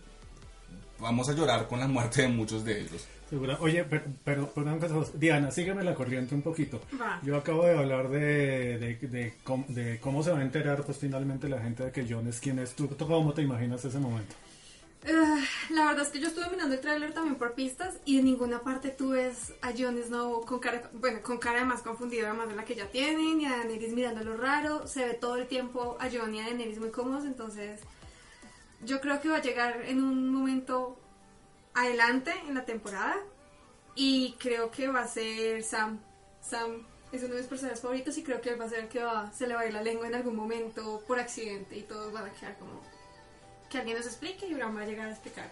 vamos 1.04 1.30
a 1.30 1.34
llorar 1.34 1.68
con 1.68 1.80
la 1.80 1.88
muerte 1.88 2.24
de 2.24 2.30
muchos 2.30 2.64
de 2.66 2.82
ellos. 2.82 3.08
Segura. 3.30 3.58
Oye, 3.62 3.84
pero, 3.84 4.04
pero, 4.24 4.52
pero 4.54 4.68
una 4.68 4.80
cosa, 4.80 5.12
Diana, 5.16 5.52
sígueme 5.52 5.84
la 5.84 5.96
corriente 5.96 6.36
un 6.36 6.42
poquito. 6.42 6.82
Va. 7.00 7.20
Yo 7.24 7.36
acabo 7.36 7.66
de 7.66 7.78
hablar 7.78 8.10
de, 8.10 8.78
de, 8.78 8.96
de 8.96 9.34
cómo, 9.44 9.66
de 9.68 10.00
cómo 10.00 10.24
se 10.24 10.32
va 10.32 10.40
a 10.40 10.44
enterar 10.44 10.84
pues 10.84 10.98
finalmente 10.98 11.50
la 11.50 11.62
gente 11.62 11.84
de 11.84 11.92
que 11.92 12.06
John 12.08 12.28
es 12.28 12.40
quien 12.40 12.60
es. 12.60 12.76
¿Tú, 12.76 12.88
tú 12.88 13.08
cómo 13.08 13.34
te 13.34 13.42
imaginas 13.42 13.84
ese 13.86 14.00
momento? 14.00 14.36
Ah, 15.06 15.44
la 15.70 15.88
verdad 15.88 16.04
es 16.04 16.10
que 16.10 16.20
yo 16.22 16.28
estuve 16.30 16.50
mirando 16.50 16.76
el 16.76 16.80
tráiler 16.80 17.14
también 17.14 17.36
por 17.36 17.54
pistas 17.54 17.96
y 18.06 18.20
en 18.20 18.26
ninguna 18.26 18.62
parte 18.62 18.90
tú 18.90 19.10
ves 19.10 19.54
a 19.62 19.72
Jon 19.78 20.02
Snow 20.02 20.46
con 20.46 20.60
cara, 20.60 20.90
bueno, 20.94 21.22
con 21.22 21.40
cara 21.40 21.58
además 21.58 21.82
confundida 21.82 22.30
además 22.30 22.48
de 22.48 22.56
la 22.56 22.64
que 22.64 22.76
ya 22.76 22.86
tienen 22.86 23.42
y 23.42 23.46
a 23.46 23.58
Daenerys 23.58 23.94
mirando 23.94 24.24
lo 24.24 24.38
raro. 24.38 24.88
Se 24.88 25.06
ve 25.06 25.14
todo 25.16 25.36
el 25.36 25.48
tiempo 25.48 25.98
a 26.00 26.10
Jon 26.10 26.34
y 26.34 26.40
a 26.40 26.44
Daenerys 26.44 26.80
muy 26.80 26.92
cómodos, 26.92 27.26
entonces 27.26 27.82
yo 28.86 29.02
creo 29.02 29.20
que 29.22 29.30
va 29.30 29.38
a 29.38 29.42
llegar 29.42 29.82
en 29.86 30.04
un 30.04 30.30
momento 30.30 30.98
adelante 31.74 32.34
en 32.48 32.56
la 32.56 32.66
temporada 32.66 33.16
y 33.96 34.36
creo 34.40 34.72
que 34.72 34.88
va 34.88 35.02
a 35.02 35.08
ser 35.08 35.64
Sam. 35.64 36.00
Sam 36.42 36.86
es 37.12 37.24
uno 37.24 37.36
de 37.36 37.42
mis 37.42 37.50
personajes 37.50 37.82
favoritos 37.82 38.18
y 38.18 38.24
creo 38.24 38.42
que 38.42 38.50
él 38.50 38.60
va 38.60 38.66
a 38.66 38.70
ser 38.70 38.80
el 38.80 38.88
que 38.88 39.04
va, 39.04 39.32
se 39.32 39.48
le 39.48 39.54
va 39.54 39.62
a 39.62 39.68
ir 39.68 39.74
la 39.74 39.84
lengua 39.84 40.08
en 40.08 40.16
algún 40.16 40.36
momento 40.36 41.04
por 41.08 41.20
accidente 41.20 41.78
y 41.78 41.84
todos 41.84 42.12
van 42.12 42.26
a 42.26 42.34
quedar 42.34 42.58
como 42.58 42.82
que 43.70 43.78
alguien 43.78 43.98
nos 43.98 44.06
explique 44.06 44.48
y 44.48 44.54
Bran 44.54 44.76
va 44.76 44.82
a 44.82 44.86
llegar 44.86 45.08
a 45.08 45.12
explicar 45.12 45.50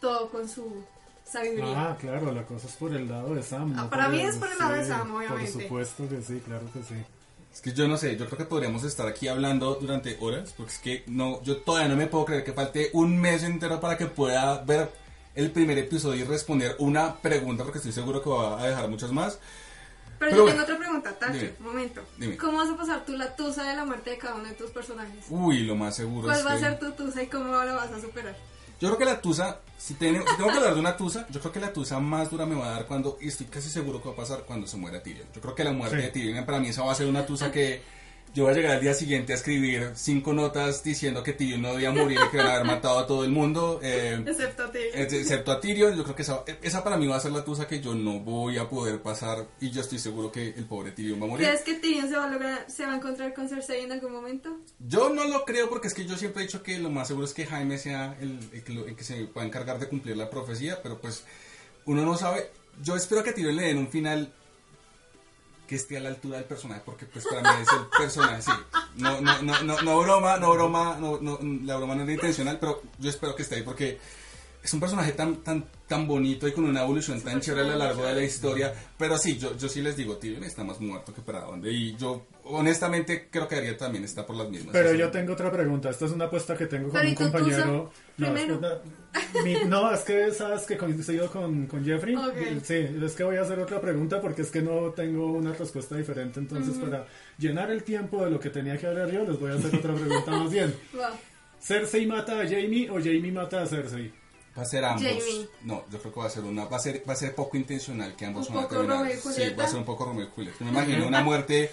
todo 0.00 0.28
con 0.30 0.48
su 0.48 0.84
sabiduría. 1.24 1.90
Ah, 1.90 1.96
claro, 1.98 2.32
la 2.32 2.44
cosa 2.44 2.66
es 2.66 2.74
por 2.74 2.94
el 2.94 3.08
lado 3.08 3.34
de 3.34 3.42
Sam. 3.42 3.74
Ah, 3.76 3.82
no 3.82 3.90
para 3.90 4.08
mí 4.08 4.20
es 4.20 4.36
por 4.36 4.50
el 4.50 4.58
lado 4.58 4.74
de 4.74 4.84
Sam, 4.84 5.14
obviamente. 5.14 5.52
Por 5.52 5.62
supuesto 5.62 6.08
que 6.08 6.22
sí, 6.22 6.40
claro 6.44 6.66
que 6.72 6.82
sí. 6.82 6.94
Es 7.58 7.62
que 7.62 7.72
yo 7.72 7.88
no 7.88 7.96
sé, 7.96 8.16
yo 8.16 8.26
creo 8.26 8.38
que 8.38 8.44
podríamos 8.44 8.84
estar 8.84 9.08
aquí 9.08 9.26
hablando 9.26 9.74
durante 9.74 10.16
horas, 10.20 10.54
porque 10.56 10.72
es 10.72 10.78
que 10.78 11.02
no, 11.08 11.42
yo 11.42 11.56
todavía 11.56 11.88
no 11.88 11.96
me 11.96 12.06
puedo 12.06 12.24
creer 12.24 12.44
que 12.44 12.52
falte 12.52 12.90
un 12.92 13.20
mes 13.20 13.42
entero 13.42 13.80
para 13.80 13.98
que 13.98 14.06
pueda 14.06 14.62
ver 14.62 14.92
el 15.34 15.50
primer 15.50 15.76
episodio 15.76 16.24
y 16.24 16.28
responder 16.28 16.76
una 16.78 17.16
pregunta, 17.16 17.64
porque 17.64 17.78
estoy 17.78 17.90
seguro 17.90 18.22
que 18.22 18.30
va 18.30 18.62
a 18.62 18.68
dejar 18.68 18.88
muchas 18.88 19.10
más. 19.10 19.40
Pero, 20.20 20.30
Pero 20.30 20.30
yo 20.30 20.42
bueno. 20.42 20.50
tengo 20.52 20.62
otra 20.62 20.78
pregunta, 20.78 21.18
Tacho, 21.18 21.46
un 21.58 21.66
momento. 21.66 22.00
Dime. 22.16 22.36
¿Cómo 22.36 22.58
vas 22.58 22.70
a 22.70 22.76
pasar 22.76 23.04
tú 23.04 23.16
la 23.16 23.34
tusa 23.34 23.64
de 23.64 23.74
la 23.74 23.84
muerte 23.84 24.10
de 24.10 24.18
cada 24.18 24.36
uno 24.36 24.44
de 24.44 24.54
tus 24.54 24.70
personajes? 24.70 25.24
Uy, 25.28 25.64
lo 25.64 25.74
más 25.74 25.96
seguro 25.96 26.28
¿Cuál 26.28 26.38
es 26.38 26.46
va 26.46 26.52
a 26.52 26.58
ser 26.60 26.78
tu 26.78 26.92
tusa 26.92 27.24
y 27.24 27.26
cómo 27.26 27.46
lo 27.46 27.74
vas 27.74 27.90
a 27.90 28.00
superar? 28.00 28.36
Yo 28.80 28.88
creo 28.88 28.98
que 28.98 29.04
la 29.04 29.20
tusa, 29.20 29.58
si, 29.76 29.94
tengo- 29.94 30.20
si 30.28 30.36
tengo 30.36 30.50
que 30.50 30.56
hablar 30.56 30.74
de 30.74 30.80
una 30.80 30.96
tusa, 30.96 31.26
yo 31.30 31.40
creo 31.40 31.52
que 31.52 31.60
la 31.60 31.72
tusa 31.72 31.98
más 31.98 32.30
dura 32.30 32.46
me 32.46 32.54
va 32.54 32.66
a 32.68 32.70
dar 32.74 32.86
cuando, 32.86 33.18
y 33.20 33.28
estoy 33.28 33.46
casi 33.46 33.68
seguro 33.70 34.00
que 34.00 34.08
va 34.08 34.14
a 34.14 34.16
pasar 34.18 34.44
cuando 34.46 34.66
se 34.66 34.76
muera 34.76 35.02
Tyrion. 35.02 35.26
Yo 35.34 35.40
creo 35.40 35.54
que 35.54 35.64
la 35.64 35.72
muerte 35.72 35.96
Sí. 35.96 36.02
de 36.02 36.08
Tyrion 36.10 36.44
para 36.46 36.60
mí 36.60 36.68
esa 36.68 36.82
va 36.84 36.92
a 36.92 36.94
ser 36.94 37.06
una 37.08 37.26
tusa 37.26 37.50
que 37.50 37.82
yo 38.34 38.44
voy 38.44 38.52
a 38.52 38.56
llegar 38.56 38.72
al 38.76 38.80
día 38.80 38.94
siguiente 38.94 39.32
a 39.32 39.36
escribir 39.36 39.90
cinco 39.94 40.32
notas 40.32 40.82
diciendo 40.84 41.22
que 41.22 41.32
Tyrion 41.32 41.62
no 41.62 41.72
debía 41.72 41.90
morir 41.90 42.18
y 42.24 42.30
que 42.30 42.40
a 42.40 42.54
haber 42.54 42.64
matado 42.66 42.98
a 42.98 43.06
todo 43.06 43.24
el 43.24 43.30
mundo. 43.30 43.80
eh, 43.82 44.22
Excepto 44.26 44.64
a 44.64 44.70
ex- 44.74 45.12
excepto 45.12 45.50
a 45.52 45.60
Tyrion, 45.60 45.96
yo 45.96 46.04
creo 46.04 46.14
que 46.14 46.22
esa, 46.22 46.44
esa 46.62 46.84
para 46.84 46.96
mí 46.96 47.06
va 47.06 47.16
a 47.16 47.20
ser 47.20 47.32
la 47.32 47.44
tusa 47.44 47.66
que 47.66 47.80
yo 47.80 47.94
no 47.94 48.20
voy 48.20 48.58
a 48.58 48.68
poder 48.68 49.00
pasar 49.02 49.46
y 49.60 49.70
yo 49.70 49.80
estoy 49.80 49.98
seguro 49.98 50.30
que 50.30 50.48
el 50.48 50.64
pobre 50.66 50.92
Tyrion 50.92 51.20
va 51.20 51.24
a 51.24 51.28
morir. 51.28 51.46
¿Crees 51.46 51.62
que 51.62 51.74
Tyrion 51.74 52.08
se 52.08 52.16
va 52.16 52.24
a 52.24 52.30
lograr, 52.30 52.66
se 52.70 52.84
va 52.86 52.92
a 52.92 52.96
encontrar 52.96 53.34
con 53.34 53.48
Cersei 53.48 53.84
en 53.84 53.92
algún 53.92 54.12
momento? 54.12 54.58
Yo 54.78 55.10
no 55.10 55.24
lo 55.24 55.44
creo 55.44 55.68
porque 55.68 55.88
es 55.88 55.94
que 55.94 56.04
yo 56.06 56.16
siempre 56.16 56.42
he 56.42 56.46
dicho 56.46 56.62
que 56.62 56.78
lo 56.78 56.90
más 56.90 57.08
seguro 57.08 57.26
es 57.26 57.34
que 57.34 57.46
Jaime 57.46 57.78
sea 57.78 58.16
el, 58.20 58.38
el 58.52 58.62
que, 58.62 58.72
lo- 58.72 58.86
el 58.86 58.94
que 58.94 59.04
se 59.04 59.24
pueda 59.24 59.46
encargar 59.46 59.78
de 59.78 59.88
cumplir 59.88 60.16
la 60.16 60.30
profecía, 60.30 60.80
pero 60.82 61.00
pues 61.00 61.24
uno 61.86 62.04
no 62.04 62.16
sabe. 62.16 62.50
Yo 62.82 62.94
espero 62.94 63.24
que 63.24 63.30
a 63.30 63.34
Tyrion 63.34 63.56
le 63.56 63.62
den 63.64 63.78
un 63.78 63.88
final 63.88 64.32
que 65.68 65.76
esté 65.76 65.98
a 65.98 66.00
la 66.00 66.08
altura 66.08 66.38
del 66.38 66.46
personaje, 66.46 66.80
porque 66.84 67.04
pues 67.04 67.26
para 67.26 67.42
mí 67.42 67.62
es 67.62 67.68
el 67.72 67.86
personaje, 67.96 68.42
sí. 68.42 68.50
No, 68.96 69.20
no, 69.20 69.42
no, 69.42 69.62
no, 69.62 69.82
no 69.82 70.00
broma, 70.00 70.38
no 70.38 70.52
broma, 70.52 70.96
no, 70.98 71.18
no, 71.20 71.38
la 71.64 71.76
broma 71.76 71.94
no 71.94 72.02
era 72.02 72.12
intencional, 72.12 72.58
pero 72.58 72.82
yo 72.98 73.10
espero 73.10 73.36
que 73.36 73.42
esté 73.42 73.56
ahí 73.56 73.62
porque 73.62 74.00
es 74.68 74.74
un 74.74 74.80
personaje 74.80 75.12
tan, 75.12 75.36
tan, 75.36 75.64
tan 75.86 76.06
bonito 76.06 76.46
y 76.46 76.52
con 76.52 76.64
una 76.64 76.82
evolución 76.82 77.18
tan 77.22 77.40
chévere 77.40 77.68
a 77.68 77.72
lo 77.72 77.78
largo 77.78 78.04
de 78.04 78.14
la 78.14 78.22
historia. 78.22 78.72
Pero 78.98 79.16
sí, 79.16 79.38
yo, 79.38 79.56
yo 79.56 79.66
sí 79.66 79.80
les 79.80 79.96
digo, 79.96 80.18
Tyrion 80.18 80.44
está 80.44 80.62
más 80.62 80.78
muerto 80.78 81.14
que 81.14 81.22
para 81.22 81.40
dónde. 81.40 81.72
Y 81.72 81.96
yo, 81.96 82.26
honestamente, 82.44 83.28
creo 83.30 83.48
que 83.48 83.56
Ariel 83.56 83.78
también 83.78 84.04
está 84.04 84.26
por 84.26 84.36
las 84.36 84.50
mismas. 84.50 84.72
Pero 84.74 84.90
Así- 84.90 84.98
yo 84.98 85.10
tengo 85.10 85.32
otra 85.32 85.50
pregunta. 85.50 85.88
Esta 85.88 86.04
es 86.04 86.12
una 86.12 86.26
apuesta 86.26 86.54
que 86.54 86.66
tengo 86.66 86.90
con 86.90 87.00
un 87.00 87.06
¿y 87.06 87.14
tú, 87.14 87.22
compañero. 87.24 87.90
No, 88.18 88.26
es 88.36 88.42
que, 88.44 88.46
no, 88.48 88.60
mi- 89.42 89.64
no, 89.66 89.90
es 89.90 90.00
que 90.00 90.32
sabes 90.32 90.66
que 90.66 90.76
coincido 90.76 91.30
con, 91.30 91.66
con 91.66 91.82
Jeffrey. 91.82 92.14
Ok. 92.14 92.62
Sí, 92.62 92.74
es 93.02 93.14
que 93.14 93.24
voy 93.24 93.36
a 93.36 93.42
hacer 93.42 93.58
otra 93.58 93.80
pregunta 93.80 94.20
porque 94.20 94.42
es 94.42 94.50
que 94.50 94.60
no 94.60 94.90
tengo 94.90 95.32
una 95.32 95.54
respuesta 95.54 95.96
diferente. 95.96 96.40
Entonces, 96.40 96.76
para 96.76 97.06
llenar 97.38 97.70
el 97.70 97.82
tiempo 97.84 98.22
de 98.22 98.30
lo 98.30 98.38
que 98.38 98.50
tenía 98.50 98.76
que 98.76 98.86
hablar 98.86 99.10
yo, 99.10 99.24
les 99.24 99.40
voy 99.40 99.50
a 99.50 99.54
hacer 99.54 99.74
otra 99.74 99.94
pregunta 99.94 100.30
más 100.30 100.52
bien. 100.52 100.74
Va. 101.00 101.12
¿Cersei 101.58 102.06
mata 102.06 102.40
a 102.40 102.44
Jamie 102.44 102.90
o 102.90 102.96
Jamie 102.98 103.32
mata 103.32 103.62
a 103.62 103.66
Cersei? 103.66 104.12
Va 104.58 104.62
a 104.62 104.66
ser 104.66 104.84
ambos. 104.84 105.02
Jamie. 105.04 105.48
No, 105.62 105.84
yo 105.90 106.00
creo 106.00 106.12
que 106.12 106.20
va 106.20 106.26
a 106.26 106.30
ser 106.30 106.42
una. 106.42 106.64
Va 106.64 106.76
a 106.78 106.80
ser, 106.80 107.02
va 107.08 107.12
a 107.12 107.16
ser 107.16 107.34
poco 107.34 107.56
intencional 107.56 108.16
que 108.16 108.26
ambos 108.26 108.48
Un 108.48 108.56
van 108.56 108.64
a 108.64 108.68
terminar. 108.68 108.96
Romeo 108.98 109.14
y 109.14 109.16
Sí, 109.34 109.54
va 109.58 109.64
a 109.64 109.68
ser 109.68 109.78
un 109.78 109.84
poco 109.84 110.04
Romeo 110.04 110.24
y 110.26 110.30
Julieta. 110.34 110.64
Me 110.64 110.70
imagino 110.70 111.06
una 111.06 111.22
muerte. 111.22 111.64
eh, 111.64 111.70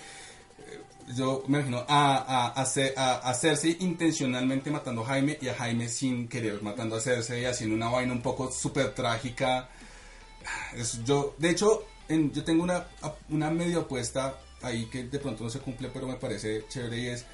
Yo 1.15 1.43
me 1.47 1.57
imagino 1.59 1.79
a, 1.87 2.17
a, 2.17 2.47
a, 2.61 3.29
a- 3.29 3.33
Cersei 3.33 3.77
intencionalmente 3.79 4.69
matando 4.69 5.01
a 5.01 5.05
Jaime 5.07 5.37
y 5.41 5.47
a 5.47 5.55
Jaime 5.55 5.89
sin 5.89 6.27
querer 6.27 6.61
matando 6.61 6.95
a 6.95 7.01
Cersei, 7.01 7.45
haciendo 7.45 7.75
una 7.75 7.89
vaina 7.89 8.13
un 8.13 8.21
poco 8.21 8.51
súper 8.51 8.93
trágica. 8.93 9.67
Es- 10.75 11.03
yo, 11.03 11.35
de 11.39 11.49
hecho, 11.49 11.85
en- 12.07 12.31
yo 12.31 12.43
tengo 12.43 12.63
una, 12.63 12.85
una 13.29 13.49
medio 13.49 13.81
apuesta 13.81 14.37
ahí 14.61 14.85
que 14.85 15.03
de 15.03 15.19
pronto 15.19 15.43
no 15.43 15.49
se 15.49 15.59
cumple, 15.59 15.89
pero 15.93 16.07
me 16.07 16.15
parece 16.15 16.65
chévere 16.69 16.97
y 16.99 17.07
es 17.07 17.25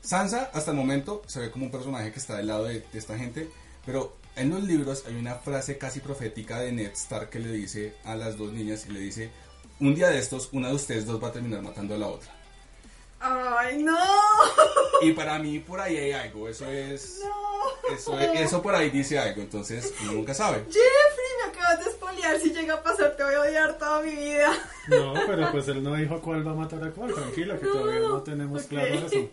Sansa 0.00 0.50
hasta 0.54 0.70
el 0.70 0.76
momento 0.76 1.22
se 1.26 1.40
ve 1.40 1.50
como 1.50 1.64
un 1.66 1.70
personaje 1.70 2.12
que 2.12 2.18
está 2.18 2.36
del 2.36 2.46
lado 2.46 2.64
de, 2.64 2.80
de 2.92 2.98
esta 2.98 3.18
gente, 3.18 3.48
pero 3.84 4.16
en 4.38 4.50
los 4.50 4.62
libros 4.62 5.04
hay 5.06 5.16
una 5.16 5.34
frase 5.34 5.78
casi 5.78 6.00
profética 6.00 6.60
de 6.60 6.72
Ned 6.72 6.92
Stark 6.92 7.30
que 7.30 7.38
le 7.38 7.50
dice 7.50 7.94
a 8.04 8.14
las 8.14 8.36
dos 8.36 8.52
niñas 8.52 8.86
y 8.88 8.92
le 8.92 9.00
dice, 9.00 9.30
un 9.80 9.94
día 9.94 10.08
de 10.08 10.18
estos, 10.18 10.48
una 10.52 10.68
de 10.68 10.74
ustedes 10.74 11.06
dos 11.06 11.22
va 11.22 11.28
a 11.28 11.32
terminar 11.32 11.62
matando 11.62 11.94
a 11.94 11.98
la 11.98 12.06
otra. 12.06 12.30
¡Ay, 13.20 13.82
no! 13.82 13.98
Y 15.02 15.12
para 15.12 15.38
mí 15.38 15.60
por 15.60 15.80
ahí 15.80 15.96
hay 15.96 16.12
algo, 16.12 16.48
eso 16.48 16.66
es... 16.66 17.20
¡No! 17.22 17.94
Eso, 17.94 18.18
eso 18.18 18.62
por 18.62 18.74
ahí 18.74 18.90
dice 18.90 19.18
algo, 19.18 19.42
entonces 19.42 19.94
uno 20.02 20.12
nunca 20.12 20.34
sabe. 20.34 20.58
Jeffrey, 20.66 21.28
me 21.44 21.50
acabas 21.52 21.84
de 21.84 21.90
espolear. 21.90 22.40
Si 22.40 22.52
llega 22.52 22.74
a 22.74 22.82
pasar, 22.82 23.16
te 23.16 23.24
voy 23.24 23.34
a 23.34 23.40
odiar 23.40 23.78
toda 23.78 24.02
mi 24.02 24.14
vida. 24.14 24.52
No, 24.88 25.14
pero 25.26 25.50
pues 25.52 25.68
él 25.68 25.82
no 25.82 25.94
dijo 25.94 26.20
cuál 26.20 26.46
va 26.46 26.52
a 26.52 26.54
matar 26.54 26.82
a 26.84 26.90
cuál. 26.90 27.14
Tranquila, 27.14 27.58
que 27.58 27.66
todavía 27.66 28.00
no 28.00 28.22
tenemos 28.22 28.62
claro 28.68 28.94
eso. 28.94 29.28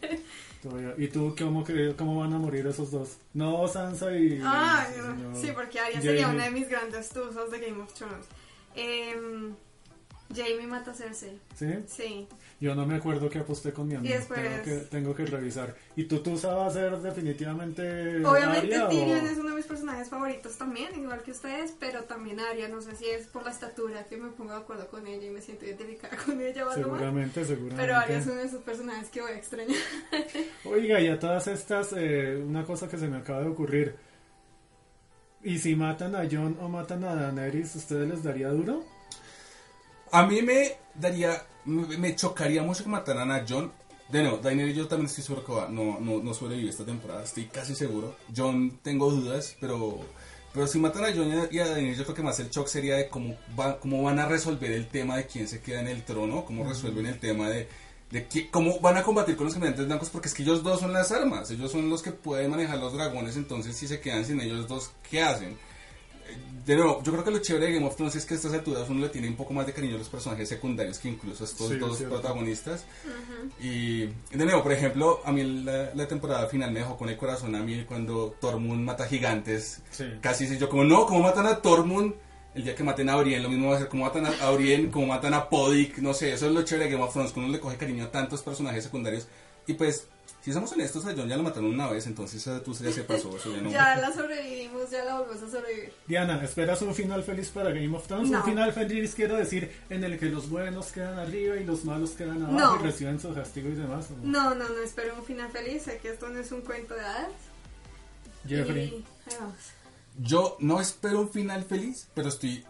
¿Y 0.97 1.07
tú 1.07 1.35
cómo, 1.37 1.63
cómo 1.97 2.19
van 2.19 2.33
a 2.33 2.39
morir 2.39 2.65
esos 2.67 2.91
dos? 2.91 3.17
No, 3.33 3.67
Sansa 3.67 4.15
y... 4.17 4.39
No, 4.39 5.15
no. 5.15 5.35
Sí, 5.35 5.51
porque 5.53 5.79
Arya 5.79 6.01
sería 6.01 6.27
una 6.27 6.45
de 6.45 6.51
mis 6.51 6.69
grandes 6.69 7.09
tuzas 7.09 7.51
de 7.51 7.59
Game 7.59 7.81
of 7.81 7.93
Thrones. 7.93 8.25
Em, 8.75 9.53
Jamie 10.33 10.67
mata 10.67 10.91
a 10.91 10.93
Cersei. 10.93 11.39
¿Sí? 11.55 11.67
Sí. 11.87 12.27
Yo 12.61 12.73
no 12.73 12.85
me 12.85 12.95
acuerdo 12.95 13.29
que 13.29 13.39
aposté 13.39 13.73
con 13.73 13.85
mi 13.89 13.95
amigo. 13.95 14.13
Y 14.13 14.17
después- 14.17 14.39
Tengo, 14.41 14.63
que, 14.63 14.85
tengo 14.87 15.13
que 15.15 15.25
revisar. 15.25 15.75
¿Y 15.97 16.05
tú, 16.05 16.19
tú 16.19 16.37
sabes 16.37 16.71
ser 16.71 16.97
definitivamente 16.99 18.25
Obviamente 18.25 18.81
o- 18.81 18.87
Tyrion 18.87 19.27
es 19.27 19.37
uno 19.37 19.49
de 19.49 19.55
mis 19.57 19.65
personajes 19.65 20.07
favoritos 20.09 20.57
también, 20.57 20.97
igual 20.97 21.21
que 21.21 21.31
ustedes, 21.31 21.73
pero 21.77 22.05
también 22.05 22.39
Arya, 22.39 22.69
no 22.69 22.81
sé 22.81 22.95
si 22.95 23.05
es 23.09 23.27
por 23.27 23.43
la 23.43 23.51
estatura 23.51 24.05
que 24.05 24.15
me 24.15 24.29
pongo 24.29 24.51
de 24.53 24.59
acuerdo 24.59 24.87
con 24.87 25.05
ella 25.05 25.27
y 25.27 25.31
me 25.31 25.41
siento 25.41 25.65
identificada 25.65 26.15
con 26.25 26.39
ella 26.39 26.65
o 26.65 26.69
algo 26.69 26.91
más. 26.91 26.99
Seguramente, 26.99 27.43
seguramente. 27.45 27.81
Pero 27.81 27.97
Arya 27.97 28.17
es 28.19 28.25
uno 28.25 28.35
de 28.35 28.45
esos 28.45 28.61
personajes 28.61 29.09
que 29.09 29.21
voy 29.21 29.31
a 29.31 29.35
extrañar. 29.37 29.77
Oiga, 30.65 31.01
y 31.01 31.07
a 31.09 31.19
todas 31.19 31.47
estas, 31.47 31.91
eh, 31.97 32.37
una 32.41 32.63
cosa 32.63 32.87
que 32.87 32.97
se 32.97 33.09
me 33.09 33.17
acaba 33.17 33.41
de 33.41 33.47
ocurrir. 33.49 33.95
¿Y 35.43 35.59
si 35.59 35.75
matan 35.75 36.15
a 36.15 36.23
John 36.31 36.57
o 36.61 36.69
matan 36.69 37.03
a 37.03 37.13
Daenerys, 37.15 37.75
¿ustedes 37.75 38.07
les 38.09 38.23
daría 38.23 38.47
duro? 38.49 38.83
A 40.11 40.25
mí 40.25 40.41
me 40.41 40.77
daría, 40.93 41.43
me, 41.65 42.15
chocaría 42.15 42.63
mucho 42.63 42.83
que 42.83 42.89
mataran 42.89 43.31
a 43.31 43.45
John. 43.47 43.71
De 44.09 44.21
no, 44.21 44.37
Daenerys 44.37 44.75
yo 44.75 44.87
también 44.87 45.07
estoy 45.07 45.23
seguro 45.23 45.43
que 45.45 45.51
va, 45.51 45.67
no, 45.67 45.99
no, 45.99 46.21
no 46.21 46.33
sobrevive 46.33 46.69
esta 46.69 46.85
temporada, 46.85 47.23
estoy 47.23 47.45
casi 47.45 47.73
seguro. 47.75 48.15
John 48.35 48.79
tengo 48.83 49.09
dudas, 49.09 49.57
pero, 49.59 49.99
pero 50.53 50.67
si 50.67 50.77
matan 50.77 51.05
a 51.05 51.07
John 51.13 51.47
y 51.49 51.57
a- 51.59 51.65
Daenerys 51.67 51.97
yo 51.97 52.03
creo 52.03 52.15
que 52.15 52.21
más 52.21 52.39
el 52.39 52.51
shock 52.51 52.67
sería 52.67 52.97
de 52.97 53.09
cómo, 53.09 53.35
va, 53.59 53.79
cómo 53.79 54.03
van 54.03 54.19
a 54.19 54.27
resolver 54.27 54.71
el 54.71 54.87
tema 54.89 55.17
de 55.17 55.25
quién 55.25 55.47
se 55.47 55.59
queda 55.59 55.81
en 55.81 55.87
el 55.87 56.03
trono, 56.03 56.45
cómo 56.45 56.63
resuelven 56.69 57.07
el 57.07 57.19
tema 57.19 57.49
de, 57.49 57.67
de 58.11 58.29
qui- 58.29 58.51
cómo 58.51 58.79
van 58.79 58.97
a 58.97 59.01
combatir 59.03 59.35
con 59.35 59.45
los 59.45 59.55
caminantes 59.55 59.87
blancos, 59.87 60.09
porque 60.11 60.27
es 60.27 60.35
que 60.35 60.43
ellos 60.43 60.61
dos 60.61 60.81
son 60.81 60.93
las 60.93 61.11
armas, 61.11 61.49
ellos 61.49 61.71
son 61.71 61.89
los 61.89 62.03
que 62.03 62.11
pueden 62.11 62.51
manejar 62.51 62.77
los 62.77 62.93
dragones, 62.93 63.35
entonces 63.37 63.75
si 63.75 63.87
se 63.87 63.99
quedan 63.99 64.23
sin 64.23 64.39
ellos 64.39 64.67
dos, 64.67 64.91
¿qué 65.09 65.23
hacen? 65.23 65.57
De 66.65 66.75
nuevo, 66.75 67.03
yo 67.03 67.11
creo 67.11 67.23
que 67.23 67.29
lo 67.31 67.37
chévere 67.39 67.67
de 67.67 67.73
Game 67.73 67.85
of 67.85 67.95
Thrones 67.95 68.15
es 68.15 68.25
que 68.25 68.33
a 68.33 68.37
estas 68.37 68.51
alturas 68.53 68.89
uno 68.89 69.01
le 69.01 69.09
tiene 69.09 69.27
un 69.27 69.35
poco 69.35 69.53
más 69.53 69.67
de 69.67 69.73
cariño 69.73 69.95
a 69.95 69.99
los 69.99 70.09
personajes 70.09 70.49
secundarios 70.49 70.97
que 70.97 71.09
incluso 71.09 71.43
a 71.43 71.47
estos 71.47 71.69
Sí, 71.69 71.77
dos 71.77 71.91
es 71.91 71.97
cierto. 71.99 72.15
protagonistas. 72.15 72.85
Y 73.61 74.05
de 74.05 74.45
nuevo, 74.45 74.63
por 74.63 74.71
ejemplo, 74.71 75.21
a 75.23 75.31
mí 75.31 75.43
la, 75.63 75.93
la 75.93 76.07
temporada 76.07 76.47
final 76.47 76.71
me 76.71 76.79
dejó 76.79 76.97
con 76.97 77.09
el 77.09 77.17
corazón 77.17 77.53
a 77.55 77.61
mí 77.61 77.83
cuando 77.87 78.35
Tormund 78.41 78.83
mata 78.83 79.05
gigantes. 79.07 79.81
Sí. 79.91 80.05
Casi 80.21 80.47
si 80.47 80.57
yo 80.57 80.67
como, 80.69 80.83
no, 80.83 81.05
¿cómo 81.05 81.21
matan 81.21 81.45
a 81.45 81.61
Tormund? 81.61 82.13
El 82.55 82.63
día 82.63 82.73
que 82.73 82.83
maten 82.83 83.09
a 83.09 83.17
Orien, 83.17 83.43
lo 83.43 83.49
mismo 83.49 83.69
va 83.69 83.75
a 83.75 83.79
ser 83.79 83.89
como 83.89 84.05
matan 84.05 84.25
a 84.25 84.49
Orien, 84.49 84.89
como 84.89 85.07
matan 85.07 85.33
a 85.33 85.49
Podik, 85.49 85.97
no 85.97 86.13
sé, 86.13 86.31
eso 86.31 86.47
es 86.47 86.53
lo 86.53 86.63
chévere 86.63 86.85
de 86.85 86.91
Game 86.93 87.03
of 87.03 87.11
Thrones, 87.11 87.33
que 87.33 87.39
uno 87.41 87.49
le 87.49 87.59
coge 87.59 87.75
cariño 87.75 88.05
a 88.05 88.11
tantos 88.11 88.41
personajes 88.43 88.81
secundarios. 88.85 89.27
Y 89.67 89.73
pues, 89.73 90.07
si 90.41 90.53
somos 90.53 90.71
honestos, 90.73 91.05
a 91.05 91.13
John 91.15 91.27
ya 91.27 91.37
lo 91.37 91.43
mataron 91.43 91.73
una 91.73 91.87
vez, 91.89 92.05
entonces 92.05 92.47
a 92.47 92.61
tú 92.61 92.73
ya 92.73 92.91
se 92.91 93.03
pasó, 93.03 93.35
eso 93.35 93.51
ya 93.51 93.61
no... 93.61 93.69
Ya 93.71 93.95
la 93.97 94.13
sobrevivimos, 94.13 94.91
ya 94.91 95.03
la 95.03 95.19
volvemos 95.19 95.41
a 95.43 95.49
sobrevivir. 95.49 95.91
Diana, 96.07 96.43
¿esperas 96.43 96.81
un 96.83 96.93
final 96.93 97.23
feliz 97.23 97.49
para 97.49 97.71
Game 97.71 97.95
of 97.97 98.05
Thrones? 98.07 98.29
No. 98.29 98.39
Un 98.39 98.45
final 98.45 98.71
feliz, 98.73 99.15
quiero 99.15 99.37
decir, 99.37 99.71
en 99.89 100.03
el 100.03 100.19
que 100.19 100.27
los 100.27 100.49
buenos 100.49 100.91
quedan 100.91 101.17
arriba 101.17 101.55
y 101.57 101.63
los 101.63 101.83
malos 101.85 102.11
quedan 102.11 102.43
abajo 102.43 102.75
No. 102.75 102.79
y 102.79 102.83
reciben 102.83 103.19
su 103.19 103.33
castigo 103.33 103.69
y 103.69 103.73
demás. 103.75 104.07
¿o? 104.11 104.25
No, 104.25 104.53
no, 104.53 104.69
no 104.69 104.81
espero 104.83 105.15
un 105.15 105.25
final 105.25 105.49
feliz, 105.51 105.81
sé 105.83 105.97
que 105.97 106.09
esto 106.09 106.29
no 106.29 106.39
es 106.39 106.51
un 106.51 106.61
cuento 106.61 106.93
de 106.93 107.01
hadas. 107.01 107.31
Jeffrey. 108.47 108.85
Y 108.85 108.93
ahí 109.31 109.37
vamos. 109.39 109.55
Yo 110.17 110.57
no 110.59 110.79
espero 110.79 111.21
un 111.21 111.29
final 111.29 111.63
feliz, 111.65 112.07
pero 112.13 112.29
estoy 112.29 112.63